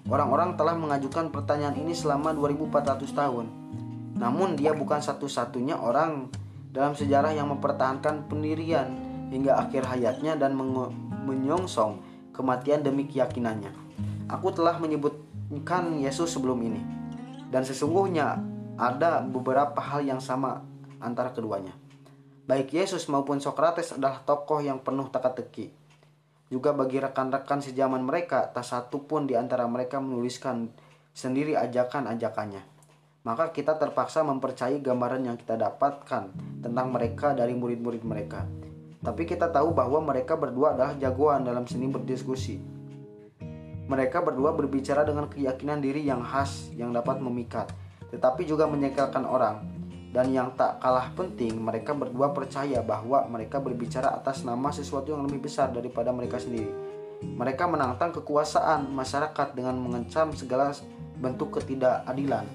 Orang-orang 0.07 0.55
telah 0.55 0.79
mengajukan 0.79 1.35
pertanyaan 1.35 1.75
ini 1.75 1.91
selama 1.91 2.31
2400 2.31 3.11
tahun. 3.11 3.47
Namun 4.15 4.55
dia 4.55 4.71
bukan 4.71 5.03
satu-satunya 5.03 5.75
orang 5.83 6.31
dalam 6.71 6.95
sejarah 6.95 7.35
yang 7.35 7.51
mempertahankan 7.51 8.31
pendirian 8.31 8.87
hingga 9.35 9.59
akhir 9.59 9.83
hayatnya 9.91 10.39
dan 10.39 10.55
menyongsong 11.27 11.99
kematian 12.31 12.87
demi 12.87 13.11
keyakinannya. 13.11 13.75
Aku 14.31 14.55
telah 14.55 14.79
menyebut 14.79 15.26
kan 15.63 15.95
Yesus 15.99 16.35
sebelum 16.35 16.59
ini. 16.63 16.83
Dan 17.47 17.63
sesungguhnya 17.63 18.43
ada 18.77 19.23
beberapa 19.23 19.79
hal 19.79 20.03
yang 20.03 20.19
sama 20.19 20.63
antara 20.99 21.31
keduanya. 21.31 21.73
Baik 22.47 22.75
Yesus 22.75 23.11
maupun 23.11 23.43
Socrates 23.43 23.95
adalah 23.95 24.23
tokoh 24.23 24.63
yang 24.63 24.83
penuh 24.83 25.11
teka-teki. 25.11 25.71
Juga 26.47 26.71
bagi 26.71 27.03
rekan-rekan 27.03 27.59
sejaman 27.59 28.07
mereka, 28.07 28.47
tak 28.55 28.63
satu 28.63 29.03
pun 29.03 29.27
di 29.27 29.35
antara 29.35 29.67
mereka 29.67 29.99
menuliskan 29.99 30.71
sendiri 31.11 31.59
ajakan-ajakannya. 31.59 32.63
Maka 33.27 33.51
kita 33.51 33.75
terpaksa 33.75 34.23
mempercayai 34.23 34.79
gambaran 34.79 35.27
yang 35.27 35.35
kita 35.35 35.59
dapatkan 35.59 36.31
tentang 36.63 36.87
mereka 36.95 37.35
dari 37.35 37.59
murid-murid 37.59 38.07
mereka. 38.07 38.47
Tapi 39.03 39.27
kita 39.27 39.51
tahu 39.51 39.75
bahwa 39.75 39.99
mereka 39.99 40.39
berdua 40.39 40.79
adalah 40.79 40.95
jagoan 40.95 41.43
dalam 41.43 41.67
seni 41.67 41.91
berdiskusi 41.91 42.76
mereka 43.87 44.19
berdua 44.19 44.51
berbicara 44.51 45.07
dengan 45.07 45.31
keyakinan 45.31 45.79
diri 45.79 46.03
yang 46.03 46.19
khas 46.23 46.75
yang 46.75 46.91
dapat 46.91 47.23
memikat, 47.23 47.71
tetapi 48.11 48.43
juga 48.43 48.67
menyekelkan 48.67 49.23
orang. 49.23 49.63
Dan 50.11 50.33
yang 50.33 50.55
tak 50.59 50.81
kalah 50.83 51.13
penting, 51.15 51.55
mereka 51.61 51.93
berdua 51.93 52.33
percaya 52.35 52.83
bahwa 52.83 53.23
mereka 53.31 53.61
berbicara 53.63 54.11
atas 54.17 54.43
nama 54.43 54.73
sesuatu 54.73 55.13
yang 55.13 55.23
lebih 55.29 55.45
besar 55.45 55.71
daripada 55.71 56.11
mereka 56.11 56.41
sendiri. 56.41 56.73
Mereka 57.21 57.69
menantang 57.69 58.17
kekuasaan 58.17 58.91
masyarakat 58.91 59.53
dengan 59.53 59.77
mengecam 59.77 60.33
segala 60.33 60.73
bentuk 61.21 61.61
ketidakadilan 61.61 62.49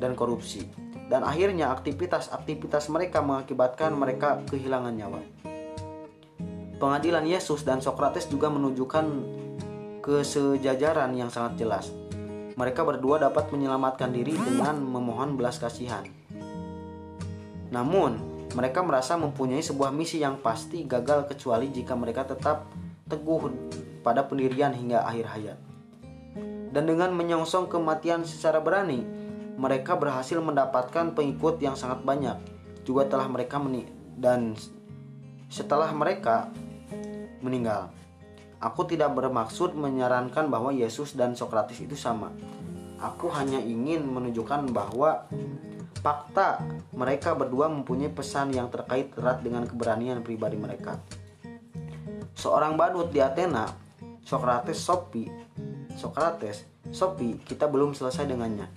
dan 0.00 0.12
korupsi. 0.16 0.66
Dan 1.04 1.20
akhirnya 1.20 1.68
aktivitas-aktivitas 1.68 2.88
mereka 2.88 3.20
mengakibatkan 3.20 3.92
mereka 3.92 4.40
kehilangan 4.48 4.94
nyawa. 4.96 5.20
Pengadilan 6.80 7.28
Yesus 7.28 7.62
dan 7.62 7.84
Socrates 7.84 8.24
juga 8.26 8.48
menunjukkan 8.48 9.04
kesejajaran 10.04 11.16
yang 11.16 11.32
sangat 11.32 11.64
jelas. 11.64 11.88
Mereka 12.60 12.84
berdua 12.84 13.24
dapat 13.24 13.48
menyelamatkan 13.48 14.12
diri 14.12 14.36
dengan 14.36 14.76
memohon 14.76 15.40
belas 15.40 15.56
kasihan. 15.56 16.04
Namun, 17.72 18.20
mereka 18.52 18.84
merasa 18.84 19.16
mempunyai 19.16 19.64
sebuah 19.64 19.90
misi 19.90 20.20
yang 20.20 20.38
pasti 20.44 20.84
gagal 20.84 21.26
kecuali 21.32 21.72
jika 21.72 21.96
mereka 21.96 22.28
tetap 22.28 22.68
teguh 23.08 23.48
pada 24.04 24.28
pendirian 24.28 24.76
hingga 24.76 25.08
akhir 25.08 25.26
hayat. 25.32 25.58
Dan 26.70 26.84
dengan 26.84 27.16
menyongsong 27.16 27.72
kematian 27.72 28.28
secara 28.28 28.60
berani, 28.60 29.02
mereka 29.56 29.96
berhasil 29.96 30.36
mendapatkan 30.38 31.16
pengikut 31.16 31.58
yang 31.64 31.74
sangat 31.74 32.04
banyak. 32.04 32.36
Juga 32.84 33.08
telah 33.08 33.26
mereka 33.32 33.56
meni 33.56 33.88
dan 34.20 34.52
setelah 35.48 35.88
mereka 35.96 36.52
meninggal. 37.40 38.03
Aku 38.64 38.88
tidak 38.88 39.12
bermaksud 39.12 39.76
menyarankan 39.76 40.48
bahwa 40.48 40.72
Yesus 40.72 41.12
dan 41.12 41.36
Sokrates 41.36 41.84
itu 41.84 41.92
sama. 42.00 42.32
Aku 42.96 43.28
hanya 43.28 43.60
ingin 43.60 44.08
menunjukkan 44.08 44.72
bahwa 44.72 45.28
fakta 46.00 46.64
mereka 46.96 47.36
berdua 47.36 47.68
mempunyai 47.68 48.08
pesan 48.08 48.56
yang 48.56 48.72
terkait 48.72 49.12
erat 49.20 49.44
dengan 49.44 49.68
keberanian 49.68 50.24
pribadi 50.24 50.56
mereka. 50.56 50.96
Seorang 52.32 52.80
badut 52.80 53.12
di 53.12 53.20
Athena, 53.20 53.68
Sokrates 54.24 54.80
Sopi, 54.80 55.28
Sokrates, 56.00 56.64
Sopi, 56.88 57.36
kita 57.44 57.68
belum 57.68 57.92
selesai 57.92 58.24
dengannya. 58.24 58.72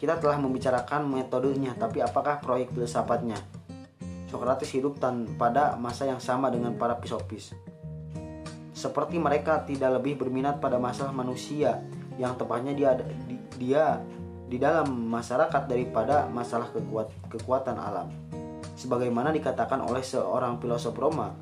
Kita 0.00 0.16
telah 0.16 0.40
membicarakan 0.40 1.12
metodenya, 1.12 1.76
tapi 1.76 2.00
apakah 2.00 2.40
proyek 2.40 2.72
filsafatnya? 2.72 3.36
Sokrates 4.32 4.72
hidup 4.72 4.96
pada 5.36 5.76
masa 5.76 6.08
yang 6.08 6.24
sama 6.24 6.48
dengan 6.48 6.72
para 6.80 6.96
pisopis 6.96 7.52
seperti 8.76 9.16
mereka 9.16 9.64
tidak 9.64 9.96
lebih 9.96 10.20
berminat 10.20 10.60
pada 10.60 10.76
masalah 10.76 11.16
manusia 11.16 11.80
yang 12.20 12.36
tepatnya 12.36 12.76
dia 12.76 12.90
di, 13.00 13.40
dia 13.56 14.04
di 14.52 14.60
dalam 14.60 14.92
masyarakat 15.08 15.64
daripada 15.64 16.28
masalah 16.28 16.68
kekuat, 16.68 17.08
kekuatan 17.32 17.80
alam. 17.80 18.12
Sebagaimana 18.76 19.32
dikatakan 19.32 19.80
oleh 19.80 20.04
seorang 20.04 20.60
filosof 20.60 20.92
Roma, 20.92 21.32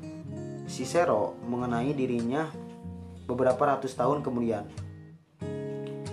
Cicero 0.63 1.35
mengenai 1.43 1.91
dirinya 1.91 2.47
beberapa 3.27 3.59
ratus 3.67 3.91
tahun 3.99 4.23
kemudian. 4.23 4.63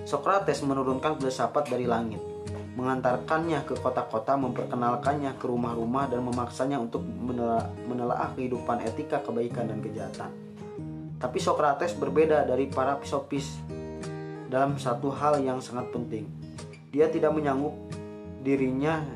Socrates 0.02 0.58
menurunkan 0.66 1.22
filsafat 1.22 1.70
dari 1.70 1.86
langit, 1.86 2.18
mengantarkannya 2.74 3.62
ke 3.62 3.78
kota-kota, 3.78 4.34
memperkenalkannya 4.34 5.38
ke 5.38 5.46
rumah-rumah 5.46 6.10
dan 6.10 6.26
memaksanya 6.26 6.82
untuk 6.82 7.06
menelaah 7.86 8.34
kehidupan 8.34 8.82
etika, 8.82 9.22
kebaikan 9.22 9.70
dan 9.70 9.78
kejahatan. 9.78 10.52
Tapi 11.22 11.38
Socrates 11.38 11.94
berbeda 11.94 12.42
dari 12.42 12.66
para 12.66 12.98
sopis 13.06 13.62
dalam 14.50 14.74
satu 14.74 15.14
hal 15.14 15.38
yang 15.38 15.62
sangat 15.62 15.94
penting. 15.94 16.26
Dia 16.90 17.06
tidak 17.06 17.30
menyanggup 17.30 17.78
dirinya 18.42 19.06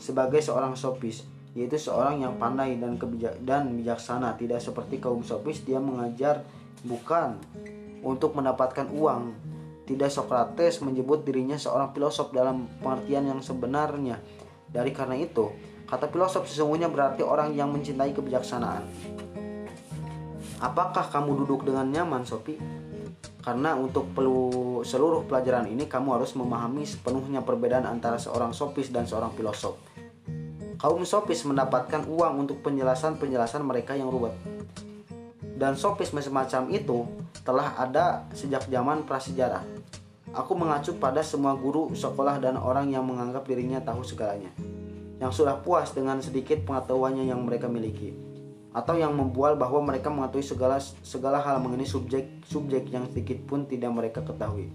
sebagai 0.00 0.40
seorang 0.40 0.72
sopis, 0.72 1.28
yaitu 1.52 1.76
seorang 1.76 2.24
yang 2.24 2.40
pandai 2.40 2.80
dan 2.80 2.96
kebijak 2.96 3.36
dan 3.44 3.76
bijaksana. 3.76 4.40
Tidak 4.40 4.56
seperti 4.56 5.04
kaum 5.04 5.20
sopis, 5.20 5.60
dia 5.60 5.76
mengajar 5.76 6.48
bukan 6.80 7.36
untuk 8.00 8.32
mendapatkan 8.32 8.88
uang. 8.88 9.36
Tidak 9.84 10.08
Socrates 10.08 10.80
menyebut 10.80 11.28
dirinya 11.28 11.60
seorang 11.60 11.92
filosof 11.92 12.32
dalam 12.32 12.72
pengertian 12.80 13.36
yang 13.36 13.40
sebenarnya. 13.44 14.16
Dari 14.70 14.96
karena 14.96 15.18
itu, 15.18 15.52
kata 15.84 16.08
filosof 16.08 16.48
sesungguhnya 16.48 16.88
berarti 16.88 17.20
orang 17.20 17.52
yang 17.52 17.68
mencintai 17.68 18.16
kebijaksanaan. 18.16 18.86
Apakah 20.60 21.08
kamu 21.08 21.44
duduk 21.44 21.64
dengan 21.64 21.88
nyaman, 21.88 22.28
Sopi? 22.28 22.60
Karena 23.40 23.72
untuk 23.72 24.12
seluruh 24.84 25.24
pelajaran 25.24 25.64
ini 25.72 25.88
kamu 25.88 26.20
harus 26.20 26.36
memahami 26.36 26.84
sepenuhnya 26.84 27.40
perbedaan 27.40 27.88
antara 27.88 28.20
seorang 28.20 28.52
sopis 28.52 28.92
dan 28.92 29.08
seorang 29.08 29.32
filosof. 29.32 29.80
Kaum 30.76 31.08
sopis 31.08 31.48
mendapatkan 31.48 32.04
uang 32.04 32.44
untuk 32.44 32.60
penjelasan-penjelasan 32.60 33.64
mereka 33.64 33.96
yang 33.96 34.12
ruwet. 34.12 34.36
dan 35.60 35.76
sofisme 35.76 36.24
semacam 36.24 36.72
itu 36.72 37.04
telah 37.44 37.76
ada 37.76 38.24
sejak 38.32 38.64
zaman 38.64 39.04
prasejarah. 39.04 39.60
Aku 40.32 40.56
mengacu 40.56 40.96
pada 40.96 41.20
semua 41.20 41.52
guru 41.52 41.92
sekolah 41.92 42.40
dan 42.40 42.56
orang 42.56 42.88
yang 42.88 43.04
menganggap 43.04 43.44
dirinya 43.44 43.76
tahu 43.84 44.00
segalanya, 44.00 44.48
yang 45.20 45.28
sudah 45.28 45.60
puas 45.60 45.92
dengan 45.92 46.24
sedikit 46.24 46.64
pengetahuannya 46.64 47.28
yang 47.28 47.44
mereka 47.44 47.68
miliki, 47.68 48.16
atau 48.70 48.94
yang 48.94 49.10
membual 49.12 49.58
bahwa 49.58 49.82
mereka 49.82 50.08
mengetahui 50.08 50.46
segala 50.46 50.78
segala 51.02 51.42
hal 51.42 51.58
mengenai 51.58 51.86
subjek-subjek 51.86 52.90
yang 52.90 53.06
sedikit 53.10 53.42
pun 53.44 53.66
tidak 53.66 53.90
mereka 53.90 54.22
ketahui. 54.22 54.70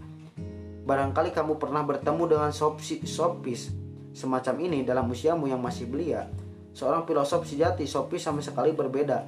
Barangkali 0.86 1.32
kamu 1.34 1.58
pernah 1.58 1.82
bertemu 1.82 2.24
dengan 2.30 2.52
sopis 2.54 3.72
semacam 4.12 4.56
ini 4.62 4.86
dalam 4.86 5.08
usiamu 5.10 5.50
yang 5.50 5.60
masih 5.60 5.90
belia. 5.90 6.30
Seorang 6.76 7.08
filosof 7.08 7.48
sejati, 7.48 7.88
sopis 7.88 8.22
sama 8.22 8.44
sekali 8.44 8.76
berbeda. 8.76 9.24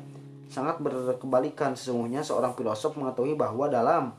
Sangat 0.51 0.84
berkebalikan 0.84 1.75
sesungguhnya 1.80 2.21
seorang 2.23 2.51
filosof 2.53 2.95
mengetahui 2.99 3.39
bahwa 3.39 3.71
dalam 3.71 4.12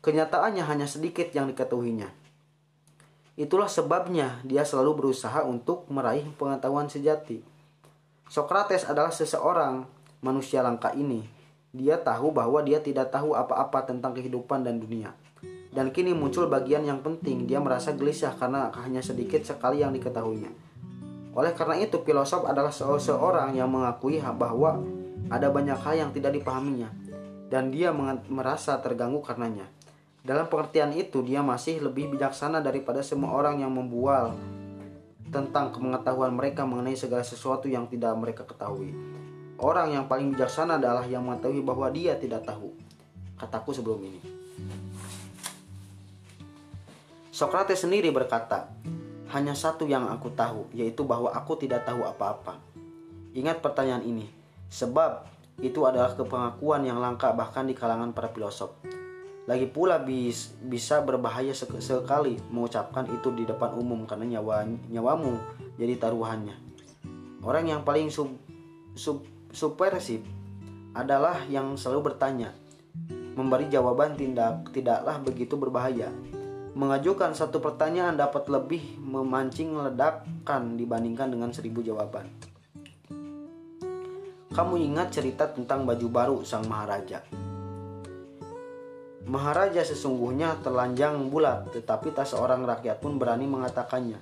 Kenyataannya 0.00 0.64
hanya 0.64 0.88
sedikit 0.88 1.28
yang 1.36 1.52
diketahuinya. 1.52 2.08
Itulah 3.36 3.68
sebabnya 3.68 4.40
dia 4.48 4.64
selalu 4.64 4.96
berusaha 4.96 5.44
untuk 5.44 5.84
meraih 5.92 6.24
pengetahuan 6.40 6.88
sejati. 6.88 7.44
Sokrates 8.30 8.86
adalah 8.86 9.10
seseorang 9.10 9.90
manusia 10.22 10.62
langka 10.62 10.94
ini. 10.94 11.26
Dia 11.74 11.98
tahu 11.98 12.30
bahwa 12.30 12.62
dia 12.62 12.78
tidak 12.78 13.10
tahu 13.10 13.34
apa-apa 13.34 13.90
tentang 13.90 14.14
kehidupan 14.14 14.62
dan 14.62 14.78
dunia. 14.78 15.10
Dan 15.74 15.90
kini 15.90 16.14
muncul 16.14 16.46
bagian 16.46 16.86
yang 16.86 17.02
penting, 17.02 17.50
dia 17.50 17.58
merasa 17.58 17.90
gelisah 17.90 18.38
karena 18.38 18.70
hanya 18.86 19.02
sedikit 19.02 19.42
sekali 19.42 19.82
yang 19.82 19.90
diketahuinya. 19.90 20.46
Oleh 21.34 21.50
karena 21.58 21.82
itu, 21.82 21.98
filosof 22.06 22.46
adalah 22.46 22.70
seseorang 22.70 23.50
yang 23.58 23.66
mengakui 23.66 24.22
bahwa 24.22 24.78
ada 25.26 25.50
banyak 25.50 25.78
hal 25.82 25.94
yang 25.98 26.10
tidak 26.14 26.30
dipahaminya, 26.38 26.90
dan 27.50 27.74
dia 27.74 27.90
merasa 28.30 28.78
terganggu 28.78 29.26
karenanya. 29.26 29.66
Dalam 30.22 30.46
pengertian 30.46 30.94
itu, 30.94 31.18
dia 31.26 31.42
masih 31.42 31.82
lebih 31.82 32.14
bijaksana 32.14 32.62
daripada 32.62 33.02
semua 33.02 33.34
orang 33.34 33.58
yang 33.58 33.74
membual 33.74 34.38
tentang 35.30 35.70
pengetahuan 35.70 36.34
mereka 36.34 36.66
mengenai 36.66 36.98
segala 36.98 37.22
sesuatu 37.22 37.70
yang 37.70 37.86
tidak 37.86 38.12
mereka 38.18 38.42
ketahui. 38.42 38.90
Orang 39.62 39.94
yang 39.94 40.10
paling 40.10 40.34
bijaksana 40.34 40.82
adalah 40.82 41.06
yang 41.06 41.22
mengetahui 41.22 41.62
bahwa 41.62 41.86
dia 41.94 42.18
tidak 42.18 42.42
tahu. 42.42 42.74
Kataku 43.38 43.70
sebelum 43.70 44.02
ini. 44.02 44.20
Sokrates 47.30 47.86
sendiri 47.86 48.10
berkata, 48.12 48.68
"Hanya 49.32 49.56
satu 49.56 49.88
yang 49.88 50.10
aku 50.10 50.28
tahu, 50.34 50.68
yaitu 50.76 51.06
bahwa 51.06 51.32
aku 51.32 51.56
tidak 51.56 51.86
tahu 51.88 52.04
apa-apa." 52.04 52.60
Ingat 53.32 53.62
pertanyaan 53.62 54.04
ini, 54.04 54.26
sebab 54.68 55.24
itu 55.62 55.80
adalah 55.86 56.12
kepengakuan 56.18 56.82
yang 56.84 56.98
langka 56.98 57.30
bahkan 57.32 57.64
di 57.64 57.72
kalangan 57.72 58.12
para 58.12 58.28
filosof. 58.28 58.74
Lagi 59.50 59.66
pula 59.66 59.98
bis, 59.98 60.54
bisa 60.62 61.02
berbahaya 61.02 61.50
sek 61.50 61.74
sekali 61.82 62.38
mengucapkan 62.54 63.02
itu 63.10 63.34
di 63.34 63.42
depan 63.42 63.74
umum 63.74 64.06
karena 64.06 64.38
nyawa 64.38 64.62
nyawamu 64.86 65.34
jadi 65.74 65.98
taruhannya. 65.98 66.54
Orang 67.42 67.66
yang 67.66 67.82
paling 67.82 68.14
sub, 68.14 68.30
sub, 68.94 69.26
subversif 69.50 70.22
adalah 70.94 71.42
yang 71.50 71.74
selalu 71.74 72.14
bertanya. 72.14 72.54
Memberi 73.34 73.66
jawaban 73.66 74.14
tidak 74.14 74.70
tidaklah 74.70 75.18
begitu 75.18 75.58
berbahaya. 75.58 76.14
Mengajukan 76.78 77.34
satu 77.34 77.58
pertanyaan 77.58 78.14
dapat 78.14 78.46
lebih 78.46 79.02
memancing 79.02 79.74
ledakan 79.74 80.78
dibandingkan 80.78 81.26
dengan 81.26 81.50
seribu 81.50 81.82
jawaban. 81.82 82.30
Kamu 84.54 84.78
ingat 84.78 85.10
cerita 85.10 85.50
tentang 85.50 85.82
baju 85.82 86.06
baru 86.06 86.36
sang 86.46 86.70
maharaja? 86.70 87.39
Maharaja 89.28 89.84
sesungguhnya 89.84 90.64
telanjang 90.64 91.28
bulat, 91.28 91.68
tetapi 91.76 92.16
tak 92.16 92.24
seorang 92.24 92.64
rakyat 92.64 93.04
pun 93.04 93.20
berani 93.20 93.44
mengatakannya. 93.44 94.20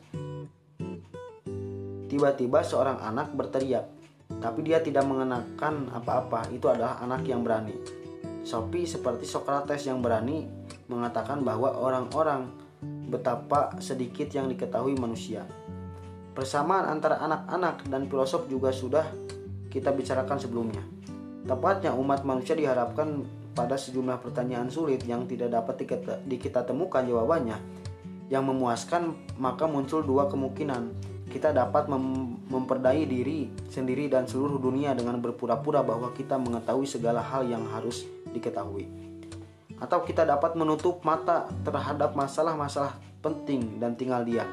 Tiba-tiba 2.10 2.66
seorang 2.66 2.98
anak 2.98 3.30
berteriak, 3.30 3.86
tapi 4.42 4.66
dia 4.66 4.82
tidak 4.82 5.06
mengenakan 5.06 5.92
apa-apa. 5.94 6.50
Itu 6.50 6.66
adalah 6.66 6.98
anak 6.98 7.22
yang 7.30 7.46
berani. 7.46 7.78
Sophie 8.42 8.88
seperti 8.88 9.28
Socrates 9.28 9.86
yang 9.86 10.02
berani 10.02 10.48
mengatakan 10.88 11.44
bahwa 11.46 11.78
orang-orang 11.78 12.48
betapa 13.12 13.76
sedikit 13.78 14.26
yang 14.32 14.48
diketahui 14.50 14.96
manusia. 14.96 15.44
Persamaan 16.32 16.86
antara 16.86 17.18
anak-anak 17.18 17.86
dan 17.90 18.06
filosof 18.06 18.46
juga 18.46 18.70
sudah 18.70 19.04
kita 19.68 19.92
bicarakan 19.92 20.38
sebelumnya. 20.38 20.80
Tepatnya 21.44 21.92
umat 21.92 22.22
manusia 22.24 22.56
diharapkan 22.56 23.26
pada 23.58 23.74
sejumlah 23.74 24.22
pertanyaan 24.22 24.70
sulit 24.70 25.02
yang 25.02 25.26
tidak 25.26 25.50
dapat 25.50 25.82
kita, 25.82 26.22
kita 26.22 26.62
temukan 26.62 27.02
jawabannya. 27.02 27.58
Yang 28.30 28.44
memuaskan 28.54 29.02
maka 29.42 29.66
muncul 29.66 30.06
dua 30.06 30.30
kemungkinan. 30.30 30.94
Kita 31.26 31.50
dapat 31.50 31.90
mem 31.90 32.38
memperdaya 32.46 33.02
diri 33.02 33.50
sendiri 33.68 34.06
dan 34.06 34.30
seluruh 34.30 34.62
dunia 34.62 34.94
dengan 34.94 35.18
berpura-pura 35.18 35.82
bahwa 35.82 36.14
kita 36.14 36.38
mengetahui 36.38 36.86
segala 36.86 37.18
hal 37.20 37.44
yang 37.50 37.66
harus 37.74 38.06
diketahui. 38.30 38.86
Atau 39.82 40.06
kita 40.06 40.22
dapat 40.22 40.54
menutup 40.54 41.02
mata 41.02 41.50
terhadap 41.66 42.14
masalah-masalah 42.14 42.94
penting 43.20 43.82
dan 43.82 43.98
tinggal 43.98 44.22
diam. 44.22 44.48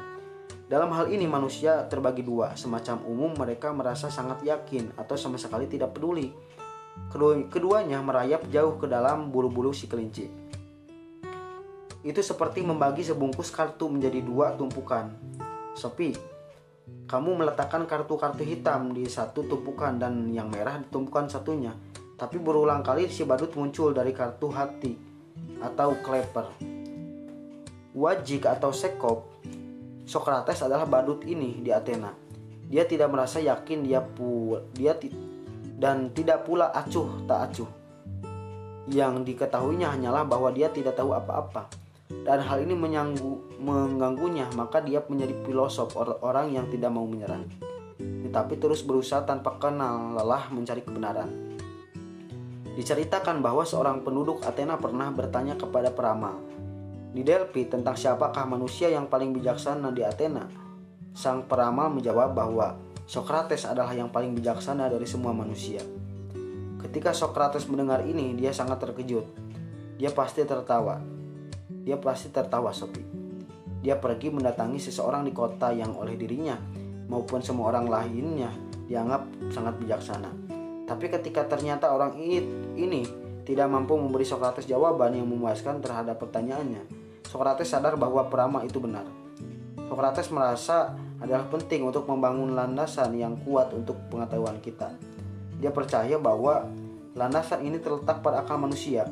Dalam 0.66 0.90
hal 0.90 1.08
ini 1.14 1.30
manusia 1.30 1.86
terbagi 1.86 2.26
dua. 2.26 2.58
Semacam 2.58 3.06
umum 3.06 3.32
mereka 3.38 3.70
merasa 3.70 4.10
sangat 4.10 4.42
yakin 4.42 4.98
atau 4.98 5.14
sama 5.14 5.38
sekali 5.38 5.70
tidak 5.70 5.94
peduli 5.94 6.34
Keduanya 7.48 8.04
merayap 8.04 8.44
jauh 8.52 8.76
ke 8.76 8.84
dalam 8.84 9.32
bulu-bulu 9.32 9.72
si 9.72 9.88
kelinci. 9.88 10.28
Itu 12.06 12.20
seperti 12.22 12.62
membagi 12.62 13.02
sebungkus 13.02 13.50
kartu 13.50 13.88
menjadi 13.90 14.20
dua 14.22 14.54
tumpukan. 14.54 15.10
Sopi, 15.74 16.12
kamu 17.06 17.40
meletakkan 17.40 17.86
kartu-kartu 17.86 18.46
hitam 18.46 18.94
di 18.94 19.10
satu 19.10 19.46
tumpukan 19.46 19.98
dan 19.98 20.30
yang 20.30 20.46
merah 20.50 20.78
di 20.78 20.86
tumpukan 20.86 21.26
satunya. 21.26 21.74
Tapi 22.16 22.40
berulang 22.40 22.80
kali 22.80 23.10
si 23.10 23.26
badut 23.26 23.52
muncul 23.58 23.92
dari 23.92 24.14
kartu 24.14 24.48
hati 24.48 24.92
atau 25.60 25.98
kleper. 26.00 26.46
Wajik 27.96 28.44
atau 28.44 28.70
sekop, 28.76 29.24
Sokrates 30.06 30.62
adalah 30.62 30.86
badut 30.86 31.26
ini 31.26 31.58
di 31.58 31.74
Athena. 31.74 32.14
Dia 32.70 32.86
tidak 32.86 33.10
merasa 33.10 33.42
yakin 33.42 33.82
dia 33.82 33.98
pu 33.98 34.54
dia 34.70 34.94
dan 35.76 36.10
tidak 36.16 36.48
pula 36.48 36.72
acuh 36.72 37.28
tak 37.28 37.52
acuh. 37.52 37.70
Yang 38.88 39.28
diketahuinya 39.28 39.92
hanyalah 39.92 40.24
bahwa 40.24 40.48
dia 40.50 40.72
tidak 40.72 40.96
tahu 40.96 41.12
apa-apa. 41.12 41.68
Dan 42.06 42.38
hal 42.38 42.62
ini 42.62 42.78
menyanggu, 42.78 43.58
mengganggunya, 43.58 44.46
maka 44.54 44.78
dia 44.78 45.02
menjadi 45.10 45.34
filosof 45.42 45.98
orang 45.98 46.54
yang 46.54 46.70
tidak 46.70 46.94
mau 46.94 47.02
menyerah. 47.02 47.42
Tetapi 47.98 48.62
terus 48.62 48.86
berusaha 48.86 49.26
tanpa 49.26 49.58
kenal 49.58 50.14
lelah 50.14 50.46
mencari 50.54 50.86
kebenaran. 50.86 51.28
Diceritakan 52.78 53.42
bahwa 53.42 53.66
seorang 53.66 54.06
penduduk 54.06 54.44
Athena 54.46 54.78
pernah 54.78 55.10
bertanya 55.10 55.58
kepada 55.58 55.90
peramal 55.90 56.38
di 57.16 57.24
Delphi 57.24 57.64
tentang 57.64 57.96
siapakah 57.96 58.44
manusia 58.44 58.92
yang 58.92 59.08
paling 59.08 59.32
bijaksana 59.32 59.88
di 59.88 60.04
Athena. 60.04 60.44
Sang 61.16 61.48
peramal 61.48 61.88
menjawab 61.88 62.36
bahwa 62.36 62.76
Sokrates 63.06 63.62
adalah 63.62 63.94
yang 63.94 64.10
paling 64.10 64.34
bijaksana 64.34 64.90
dari 64.90 65.06
semua 65.06 65.30
manusia. 65.30 65.78
Ketika 66.82 67.14
Sokrates 67.14 67.70
mendengar 67.70 68.02
ini, 68.02 68.34
dia 68.34 68.50
sangat 68.50 68.82
terkejut. 68.82 69.22
Dia 69.94 70.10
pasti 70.10 70.42
tertawa. 70.42 70.98
Dia 71.86 72.02
pasti 72.02 72.34
tertawa 72.34 72.74
sepi. 72.74 73.06
Dia 73.78 73.94
pergi 74.02 74.34
mendatangi 74.34 74.82
seseorang 74.82 75.22
di 75.22 75.30
kota 75.30 75.70
yang 75.70 75.94
oleh 75.94 76.18
dirinya 76.18 76.58
maupun 77.06 77.38
semua 77.38 77.70
orang 77.70 77.86
lainnya 77.86 78.50
dianggap 78.90 79.54
sangat 79.54 79.78
bijaksana. 79.78 80.30
Tapi 80.90 81.06
ketika 81.06 81.46
ternyata 81.46 81.94
orang 81.94 82.18
ini 82.18 83.06
tidak 83.46 83.70
mampu 83.70 83.94
memberi 83.94 84.26
Sokrates 84.26 84.66
jawaban 84.66 85.14
yang 85.14 85.30
memuaskan 85.30 85.78
terhadap 85.78 86.18
pertanyaannya, 86.18 86.82
Sokrates 87.22 87.70
sadar 87.70 87.94
bahwa 87.94 88.26
Prama 88.26 88.66
itu 88.66 88.82
benar. 88.82 89.06
Sokrates 89.86 90.26
merasa 90.34 90.98
adalah 91.26 91.50
penting 91.50 91.82
untuk 91.82 92.06
membangun 92.06 92.54
landasan 92.54 93.10
yang 93.18 93.34
kuat 93.42 93.74
untuk 93.74 93.98
pengetahuan 94.06 94.62
kita. 94.62 94.94
Dia 95.58 95.74
percaya 95.74 96.22
bahwa 96.22 96.70
landasan 97.18 97.66
ini 97.66 97.82
terletak 97.82 98.22
pada 98.22 98.46
akal 98.46 98.62
manusia 98.62 99.10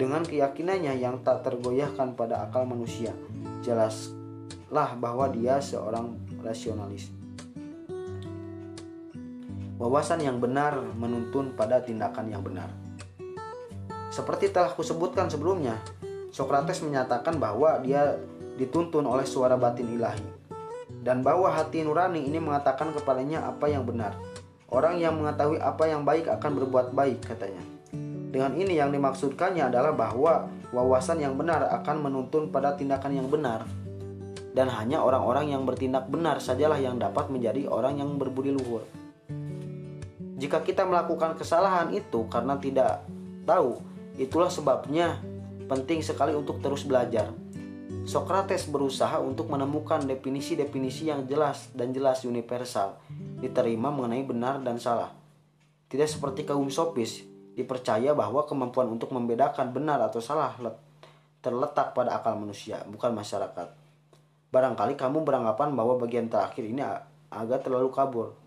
dengan 0.00 0.24
keyakinannya 0.24 0.96
yang 0.96 1.20
tak 1.20 1.44
tergoyahkan 1.44 2.16
pada 2.16 2.48
akal 2.48 2.64
manusia. 2.64 3.12
Jelaslah 3.60 4.96
bahwa 4.96 5.28
dia 5.28 5.60
seorang 5.60 6.16
rasionalis. 6.40 7.12
Wawasan 9.76 10.24
yang 10.24 10.40
benar 10.40 10.80
menuntun 10.96 11.52
pada 11.52 11.84
tindakan 11.84 12.32
yang 12.32 12.40
benar. 12.40 12.72
Seperti 14.08 14.48
telah 14.48 14.72
kusebutkan 14.72 15.28
sebelumnya, 15.28 15.76
Sokrates 16.32 16.80
menyatakan 16.80 17.36
bahwa 17.36 17.76
dia 17.84 18.16
dituntun 18.56 19.04
oleh 19.04 19.28
suara 19.28 19.60
batin 19.60 19.92
ilahi 19.92 20.35
dan 21.06 21.22
bahwa 21.22 21.46
hati 21.54 21.86
nurani 21.86 22.26
ini 22.26 22.42
mengatakan 22.42 22.90
kepadanya 22.90 23.46
apa 23.46 23.70
yang 23.70 23.86
benar. 23.86 24.18
Orang 24.66 24.98
yang 24.98 25.14
mengetahui 25.14 25.62
apa 25.62 25.86
yang 25.86 26.02
baik 26.02 26.26
akan 26.26 26.50
berbuat 26.58 26.90
baik, 26.90 27.22
katanya. 27.22 27.62
Dengan 28.34 28.58
ini 28.58 28.74
yang 28.74 28.90
dimaksudkannya 28.90 29.70
adalah 29.70 29.94
bahwa 29.94 30.50
wawasan 30.74 31.22
yang 31.22 31.38
benar 31.38 31.70
akan 31.70 32.02
menuntun 32.02 32.50
pada 32.50 32.74
tindakan 32.74 33.14
yang 33.14 33.30
benar. 33.30 33.62
Dan 34.50 34.66
hanya 34.66 35.06
orang-orang 35.06 35.54
yang 35.54 35.62
bertindak 35.62 36.10
benar 36.10 36.42
sajalah 36.42 36.82
yang 36.82 36.98
dapat 36.98 37.30
menjadi 37.30 37.70
orang 37.70 38.02
yang 38.02 38.18
berbudi 38.18 38.50
luhur. 38.50 38.82
Jika 40.36 40.66
kita 40.66 40.82
melakukan 40.82 41.38
kesalahan 41.38 41.94
itu 41.94 42.26
karena 42.26 42.58
tidak 42.58 43.06
tahu, 43.46 43.78
itulah 44.18 44.50
sebabnya 44.50 45.22
penting 45.70 46.02
sekali 46.02 46.34
untuk 46.34 46.58
terus 46.58 46.82
belajar. 46.82 47.30
Socrates 48.06 48.70
berusaha 48.70 49.18
untuk 49.18 49.50
menemukan 49.50 49.98
definisi-definisi 50.06 51.10
yang 51.10 51.26
jelas 51.26 51.74
dan 51.74 51.90
jelas 51.90 52.22
universal 52.22 53.02
diterima 53.42 53.90
mengenai 53.90 54.22
benar 54.22 54.62
dan 54.62 54.78
salah. 54.78 55.10
Tidak 55.90 56.06
seperti 56.06 56.46
kaum 56.46 56.70
sopis, 56.70 57.26
dipercaya 57.58 58.14
bahwa 58.14 58.46
kemampuan 58.46 58.86
untuk 58.94 59.10
membedakan 59.10 59.74
benar 59.74 59.98
atau 60.06 60.22
salah 60.22 60.54
terletak 61.42 61.98
pada 61.98 62.14
akal 62.14 62.38
manusia, 62.38 62.86
bukan 62.86 63.10
masyarakat. 63.10 63.74
Barangkali 64.54 64.94
kamu 64.94 65.26
beranggapan 65.26 65.74
bahwa 65.74 65.98
bagian 65.98 66.30
terakhir 66.30 66.62
ini 66.62 66.86
agak 67.26 67.66
terlalu 67.66 67.90
kabur. 67.90 68.38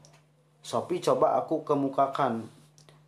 Sopi 0.64 1.04
coba 1.04 1.36
aku 1.36 1.68
kemukakan 1.68 2.48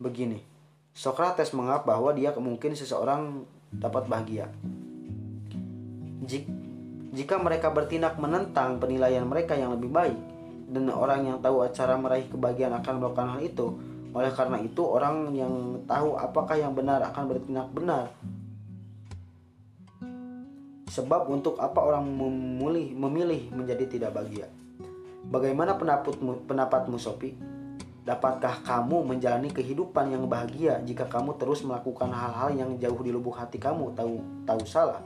begini. 0.04 0.44
Socrates 0.92 1.56
menganggap 1.56 1.88
bahwa 1.88 2.12
dia 2.12 2.36
mungkin 2.36 2.76
seseorang 2.76 3.48
dapat 3.72 4.12
bahagia. 4.12 4.52
Jika 7.12 7.36
mereka 7.42 7.74
bertindak 7.74 8.22
menentang 8.22 8.78
penilaian 8.78 9.26
mereka 9.26 9.58
yang 9.58 9.74
lebih 9.74 9.90
baik, 9.90 10.20
dan 10.72 10.88
orang 10.88 11.28
yang 11.28 11.38
tahu 11.44 11.68
cara 11.76 12.00
meraih 12.00 12.32
kebahagiaan 12.32 12.80
akan 12.80 12.94
melakukan 13.04 13.28
hal 13.36 13.42
itu. 13.44 13.68
Oleh 14.16 14.32
karena 14.32 14.58
itu, 14.64 14.80
orang 14.84 15.36
yang 15.36 15.84
tahu 15.84 16.16
apakah 16.16 16.56
yang 16.56 16.72
benar 16.72 17.04
akan 17.12 17.24
bertindak 17.28 17.68
benar. 17.76 18.06
Sebab 20.92 21.32
untuk 21.32 21.56
apa 21.60 21.80
orang 21.80 22.04
memilih, 22.04 22.92
memilih 22.96 23.52
menjadi 23.56 23.88
tidak 23.88 24.12
bahagia? 24.16 24.48
Bagaimana 25.28 25.80
pendapatmu, 25.80 26.48
pendapatmu 26.48 27.00
Sopi? 27.00 27.32
Dapatkah 28.04 28.60
kamu 28.66 29.16
menjalani 29.16 29.54
kehidupan 29.54 30.12
yang 30.12 30.28
bahagia 30.28 30.84
jika 30.84 31.08
kamu 31.08 31.38
terus 31.40 31.64
melakukan 31.64 32.12
hal-hal 32.12 32.50
yang 32.52 32.76
jauh 32.76 33.00
di 33.00 33.14
lubuk 33.14 33.38
hati 33.40 33.62
kamu 33.62 33.96
tahu 33.96 34.20
tahu 34.44 34.62
salah? 34.68 35.00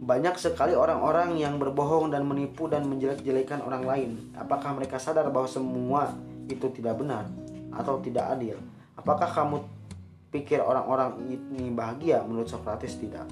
Banyak 0.00 0.40
sekali 0.40 0.72
orang-orang 0.72 1.36
yang 1.36 1.60
berbohong 1.60 2.08
dan 2.08 2.24
menipu 2.24 2.72
dan 2.72 2.88
menjelek-jelekan 2.88 3.60
orang 3.60 3.84
lain. 3.84 4.10
Apakah 4.32 4.72
mereka 4.72 4.96
sadar 4.96 5.28
bahwa 5.28 5.44
semua 5.44 6.16
itu 6.48 6.72
tidak 6.72 6.96
benar 6.96 7.28
atau 7.76 8.00
tidak 8.00 8.32
adil? 8.32 8.56
Apakah 8.96 9.28
kamu 9.28 9.60
pikir 10.32 10.64
orang-orang 10.64 11.20
ini 11.28 11.68
bahagia? 11.68 12.24
Menurut 12.24 12.48
Socrates 12.48 12.96
tidak. 12.96 13.28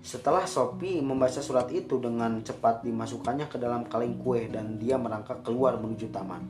Setelah 0.00 0.48
Sophie 0.48 1.04
membaca 1.04 1.44
surat 1.44 1.68
itu 1.76 2.00
dengan 2.00 2.40
cepat 2.40 2.80
dimasukkannya 2.80 3.52
ke 3.52 3.60
dalam 3.60 3.84
kaleng 3.90 4.16
kue 4.16 4.48
dan 4.48 4.80
dia 4.80 4.96
merangkak 4.96 5.44
keluar 5.44 5.76
menuju 5.76 6.08
taman. 6.08 6.40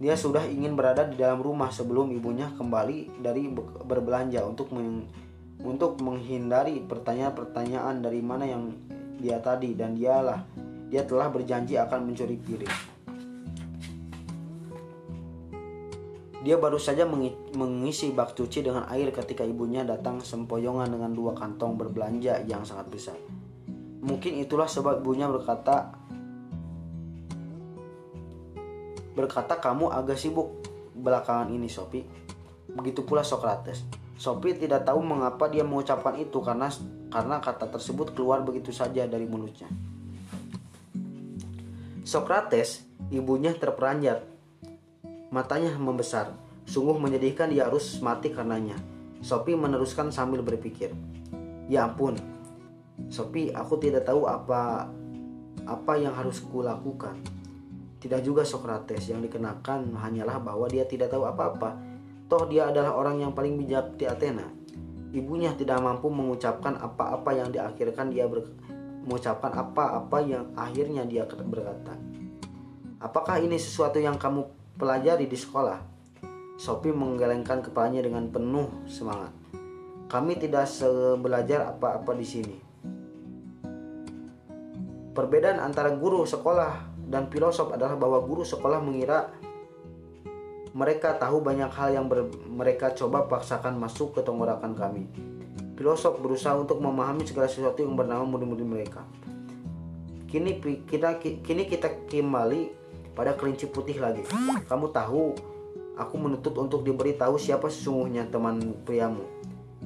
Dia 0.00 0.16
sudah 0.16 0.48
ingin 0.48 0.72
berada 0.72 1.04
di 1.04 1.20
dalam 1.20 1.44
rumah 1.44 1.68
sebelum 1.68 2.08
ibunya 2.08 2.48
kembali 2.56 3.20
dari 3.20 3.52
berbelanja 3.84 4.48
untuk 4.48 4.72
untuk 5.60 6.00
menghindari 6.00 6.80
pertanyaan-pertanyaan 6.84 8.00
dari 8.00 8.20
mana 8.24 8.44
yang 8.48 8.72
dia 9.20 9.36
tadi 9.40 9.76
dan 9.76 9.92
dialah 9.92 10.40
dia 10.90 11.06
telah 11.06 11.30
berjanji 11.30 11.78
akan 11.78 12.10
mencuri 12.10 12.34
piring. 12.34 12.76
Dia 16.40 16.56
baru 16.56 16.80
saja 16.80 17.04
mengisi 17.52 18.10
bak 18.10 18.32
cuci 18.34 18.64
dengan 18.64 18.88
air 18.90 19.12
ketika 19.14 19.44
ibunya 19.46 19.86
datang 19.86 20.24
sempoyongan 20.24 20.88
dengan 20.88 21.12
dua 21.12 21.36
kantong 21.36 21.76
berbelanja 21.76 22.42
yang 22.48 22.66
sangat 22.66 22.88
besar. 22.90 23.18
Mungkin 24.00 24.40
itulah 24.40 24.64
sebab 24.64 25.04
ibunya 25.04 25.28
berkata, 25.28 25.92
berkata 29.12 29.60
kamu 29.60 29.92
agak 29.92 30.16
sibuk 30.16 30.64
belakangan 30.96 31.52
ini 31.52 31.68
Sopi. 31.68 32.00
Begitu 32.72 33.04
pula 33.04 33.20
Socrates. 33.20 33.99
Sophie 34.20 34.52
tidak 34.52 34.84
tahu 34.84 35.00
mengapa 35.00 35.48
dia 35.48 35.64
mengucapkan 35.64 36.12
itu 36.20 36.44
karena 36.44 36.68
karena 37.08 37.40
kata 37.40 37.72
tersebut 37.72 38.12
keluar 38.12 38.44
begitu 38.44 38.68
saja 38.68 39.08
dari 39.08 39.24
mulutnya. 39.24 39.64
Socrates, 42.04 42.84
ibunya 43.08 43.56
terperanjat. 43.56 44.20
Matanya 45.32 45.72
membesar. 45.80 46.36
Sungguh 46.68 47.00
menyedihkan 47.00 47.48
dia 47.48 47.64
harus 47.64 47.96
mati 48.04 48.28
karenanya. 48.28 48.76
Sophie 49.24 49.56
meneruskan 49.56 50.12
sambil 50.12 50.44
berpikir. 50.44 50.92
Ya 51.72 51.88
ampun. 51.88 52.20
Sophie, 53.08 53.56
aku 53.56 53.80
tidak 53.80 54.04
tahu 54.04 54.28
apa 54.28 54.92
apa 55.64 55.92
yang 55.96 56.12
harus 56.12 56.44
kulakukan. 56.44 57.16
Tidak 57.96 58.20
juga 58.20 58.44
Socrates 58.44 59.08
yang 59.08 59.24
dikenakan 59.24 59.96
hanyalah 59.96 60.44
bahwa 60.44 60.68
dia 60.68 60.84
tidak 60.84 61.08
tahu 61.08 61.24
apa-apa 61.24 61.89
Toh 62.30 62.46
dia 62.46 62.70
adalah 62.70 62.94
orang 62.94 63.18
yang 63.18 63.34
paling 63.34 63.58
bijak 63.58 63.98
di 63.98 64.06
Athena. 64.06 64.46
Ibunya 65.10 65.50
tidak 65.58 65.82
mampu 65.82 66.06
mengucapkan 66.06 66.78
apa-apa 66.78 67.34
yang 67.34 67.50
diakhirkan 67.50 68.14
dia 68.14 68.30
ber, 68.30 68.46
mengucapkan 69.02 69.50
apa-apa 69.50 70.22
yang 70.22 70.46
akhirnya 70.54 71.02
dia 71.02 71.26
berkata. 71.26 71.98
Apakah 73.02 73.42
ini 73.42 73.58
sesuatu 73.58 73.98
yang 73.98 74.14
kamu 74.14 74.46
pelajari 74.78 75.26
di 75.26 75.34
sekolah? 75.34 75.82
Sophie 76.54 76.94
menggelengkan 76.94 77.66
kepalanya 77.66 78.06
dengan 78.06 78.30
penuh 78.30 78.70
semangat. 78.86 79.34
Kami 80.06 80.38
tidak 80.38 80.70
sebelajar 80.70 81.66
apa-apa 81.66 82.14
di 82.14 82.26
sini. 82.28 82.56
Perbedaan 85.10 85.58
antara 85.58 85.90
guru 85.98 86.22
sekolah 86.22 86.86
dan 87.10 87.26
filosof 87.26 87.74
adalah 87.74 87.98
bahwa 87.98 88.22
guru 88.22 88.46
sekolah 88.46 88.78
mengira 88.78 89.34
mereka 90.70 91.18
tahu 91.18 91.42
banyak 91.42 91.70
hal 91.74 91.90
yang 91.90 92.06
mereka 92.46 92.94
coba 92.94 93.26
paksakan 93.26 93.74
masuk 93.78 94.14
ke 94.14 94.20
tenggorokan 94.22 94.74
kami. 94.74 95.10
Filosof 95.74 96.20
berusaha 96.20 96.54
untuk 96.54 96.78
memahami 96.78 97.24
segala 97.24 97.48
sesuatu 97.48 97.80
yang 97.80 97.96
bernama 97.96 98.22
murid-murid 98.28 98.68
mereka. 98.68 99.02
Kini 100.30 100.60
kita 100.86 101.18
kini 101.18 101.66
kita 101.66 102.06
kembali 102.06 102.70
pada 103.16 103.34
kelinci 103.34 103.66
putih 103.66 103.98
lagi. 103.98 104.22
Kamu 104.68 104.92
tahu, 104.94 105.34
aku 105.98 106.14
menuntut 106.20 106.54
untuk 106.54 106.86
diberitahu 106.86 107.34
siapa 107.40 107.66
sesungguhnya 107.66 108.30
teman 108.30 108.76
priamu. 108.86 109.26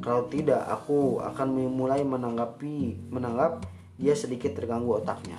Kalau 0.03 0.27
tidak, 0.27 0.67
aku 0.69 1.23
akan 1.23 1.71
mulai 1.71 2.03
menanggapi 2.03 3.09
menanggap 3.09 3.65
dia 3.95 4.13
sedikit 4.19 4.53
terganggu 4.53 4.99
otaknya. 4.99 5.39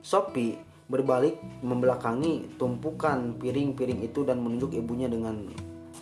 Sophie 0.00 0.56
berbalik 0.86 1.42
membelakangi 1.66 2.54
tumpukan 2.54 3.34
piring-piring 3.42 4.06
itu 4.06 4.22
dan 4.22 4.38
menunjuk 4.38 4.70
ibunya 4.70 5.10
dengan 5.10 5.50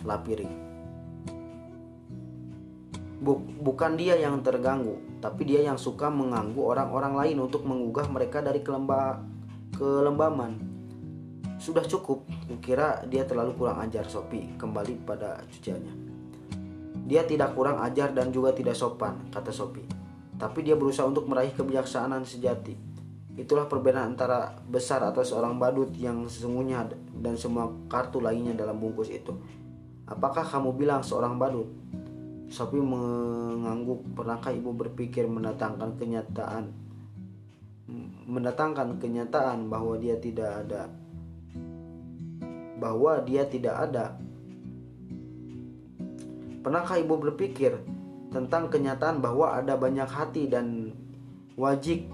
lap 0.05 0.29
piring. 0.29 0.77
Bukan 3.65 3.97
dia 3.97 4.13
yang 4.21 4.45
terganggu, 4.45 5.01
tapi 5.17 5.49
dia 5.49 5.65
yang 5.65 5.81
suka 5.81 6.13
mengganggu 6.13 6.61
orang-orang 6.61 7.17
lain 7.17 7.37
untuk 7.41 7.65
menggugah 7.65 8.05
mereka 8.13 8.45
dari 8.45 8.61
kelemba 8.61 9.25
kelembaman. 9.73 10.61
Sudah 11.57 11.81
cukup, 11.81 12.21
kukira 12.45 13.01
dia 13.09 13.25
terlalu 13.25 13.57
kurang 13.57 13.81
ajar 13.81 14.05
Sopi 14.05 14.53
kembali 14.61 15.01
pada 15.01 15.41
cuciannya. 15.49 15.93
Dia 17.09 17.25
tidak 17.25 17.57
kurang 17.57 17.81
ajar 17.81 18.13
dan 18.13 18.29
juga 18.29 18.53
tidak 18.53 18.77
sopan, 18.77 19.17
kata 19.33 19.49
Sopi. 19.49 19.81
Tapi 20.37 20.61
dia 20.61 20.77
berusaha 20.77 21.09
untuk 21.09 21.25
meraih 21.25 21.55
kebijaksanaan 21.57 22.27
sejati 22.27 22.94
Itulah 23.35 23.67
perbedaan 23.67 24.15
antara 24.15 24.55
besar 24.67 25.03
atau 25.03 25.19
seorang 25.19 25.59
badut 25.59 25.91
yang 25.99 26.23
sesungguhnya 26.25 26.87
dan 27.19 27.35
semua 27.35 27.67
kartu 27.91 28.23
lainnya 28.23 28.55
dalam 28.55 28.79
bungkus 28.79 29.11
itu. 29.11 29.35
Apakah 30.07 30.47
kamu 30.47 30.75
bilang 30.79 31.03
seorang 31.03 31.35
badut? 31.35 31.67
Sophie 32.47 32.79
mengangguk. 32.79 34.07
Pernahkah 34.15 34.55
ibu 34.55 34.71
berpikir 34.71 35.27
mendatangkan 35.27 35.99
kenyataan 35.99 36.85
mendatangkan 38.25 38.97
kenyataan 38.97 39.69
bahwa 39.69 39.93
dia 40.01 40.17
tidak 40.17 40.65
ada 40.65 40.89
bahwa 42.81 43.21
dia 43.21 43.45
tidak 43.45 43.77
ada 43.77 44.17
Pernahkah 46.65 46.97
ibu 46.97 47.21
berpikir 47.21 47.77
tentang 48.33 48.73
kenyataan 48.73 49.21
bahwa 49.21 49.53
ada 49.53 49.77
banyak 49.77 50.09
hati 50.09 50.49
dan 50.49 50.97
wajib 51.53 52.09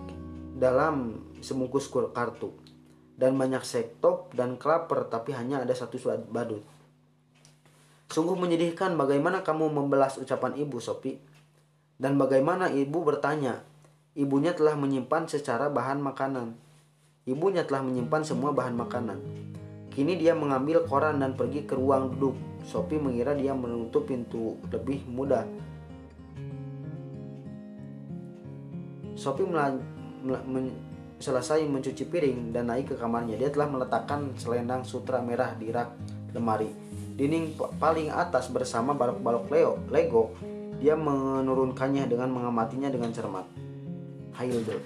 dalam 0.55 1.19
sebungkus 1.39 1.87
kartu 1.89 2.51
dan 3.21 3.37
banyak 3.37 3.61
sektop 3.61 4.33
dan 4.33 4.57
klaper 4.57 5.05
tapi 5.05 5.37
hanya 5.37 5.61
ada 5.61 5.77
satu 5.77 6.01
badut. 6.33 6.65
Sungguh 8.11 8.35
menyedihkan 8.35 8.97
bagaimana 8.99 9.39
kamu 9.45 9.71
membelas 9.71 10.19
ucapan 10.19 10.57
ibu 10.59 10.83
Sopi 10.83 11.15
dan 12.01 12.17
bagaimana 12.17 12.67
ibu 12.73 13.05
bertanya 13.05 13.63
ibunya 14.17 14.51
telah 14.51 14.75
menyimpan 14.75 15.29
secara 15.29 15.69
bahan 15.69 16.01
makanan. 16.03 16.57
Ibunya 17.23 17.63
telah 17.63 17.85
menyimpan 17.85 18.25
semua 18.25 18.49
bahan 18.51 18.73
makanan. 18.73 19.21
Kini 19.93 20.17
dia 20.17 20.33
mengambil 20.33 20.81
koran 20.89 21.21
dan 21.21 21.37
pergi 21.37 21.69
ke 21.69 21.77
ruang 21.77 22.17
duduk. 22.17 22.33
Sophie 22.65 22.97
mengira 22.97 23.37
dia 23.37 23.53
menutup 23.53 24.09
pintu 24.09 24.57
lebih 24.73 25.05
mudah. 25.05 25.45
Sophie 29.13 29.45
mela- 29.45 29.77
mela- 29.77 30.00
men- 30.23 30.89
selesai 31.21 31.61
mencuci 31.69 32.09
piring 32.09 32.49
dan 32.49 32.73
naik 32.73 32.93
ke 32.93 32.95
kamarnya. 32.97 33.37
Dia 33.37 33.53
telah 33.53 33.69
meletakkan 33.69 34.33
selendang 34.41 34.81
sutra 34.81 35.21
merah 35.21 35.53
di 35.53 35.69
rak 35.69 35.93
lemari. 36.33 36.73
Dinding 37.13 37.53
pa- 37.53 37.69
paling 37.77 38.09
atas 38.09 38.49
bersama 38.49 38.97
balok-balok 38.97 39.45
Lego, 39.93 40.33
dia 40.81 40.97
menurunkannya 40.97 42.09
dengan 42.09 42.33
mengamatinya 42.33 42.89
dengan 42.89 43.13
cermat. 43.13 43.45
Hilde. 44.41 44.81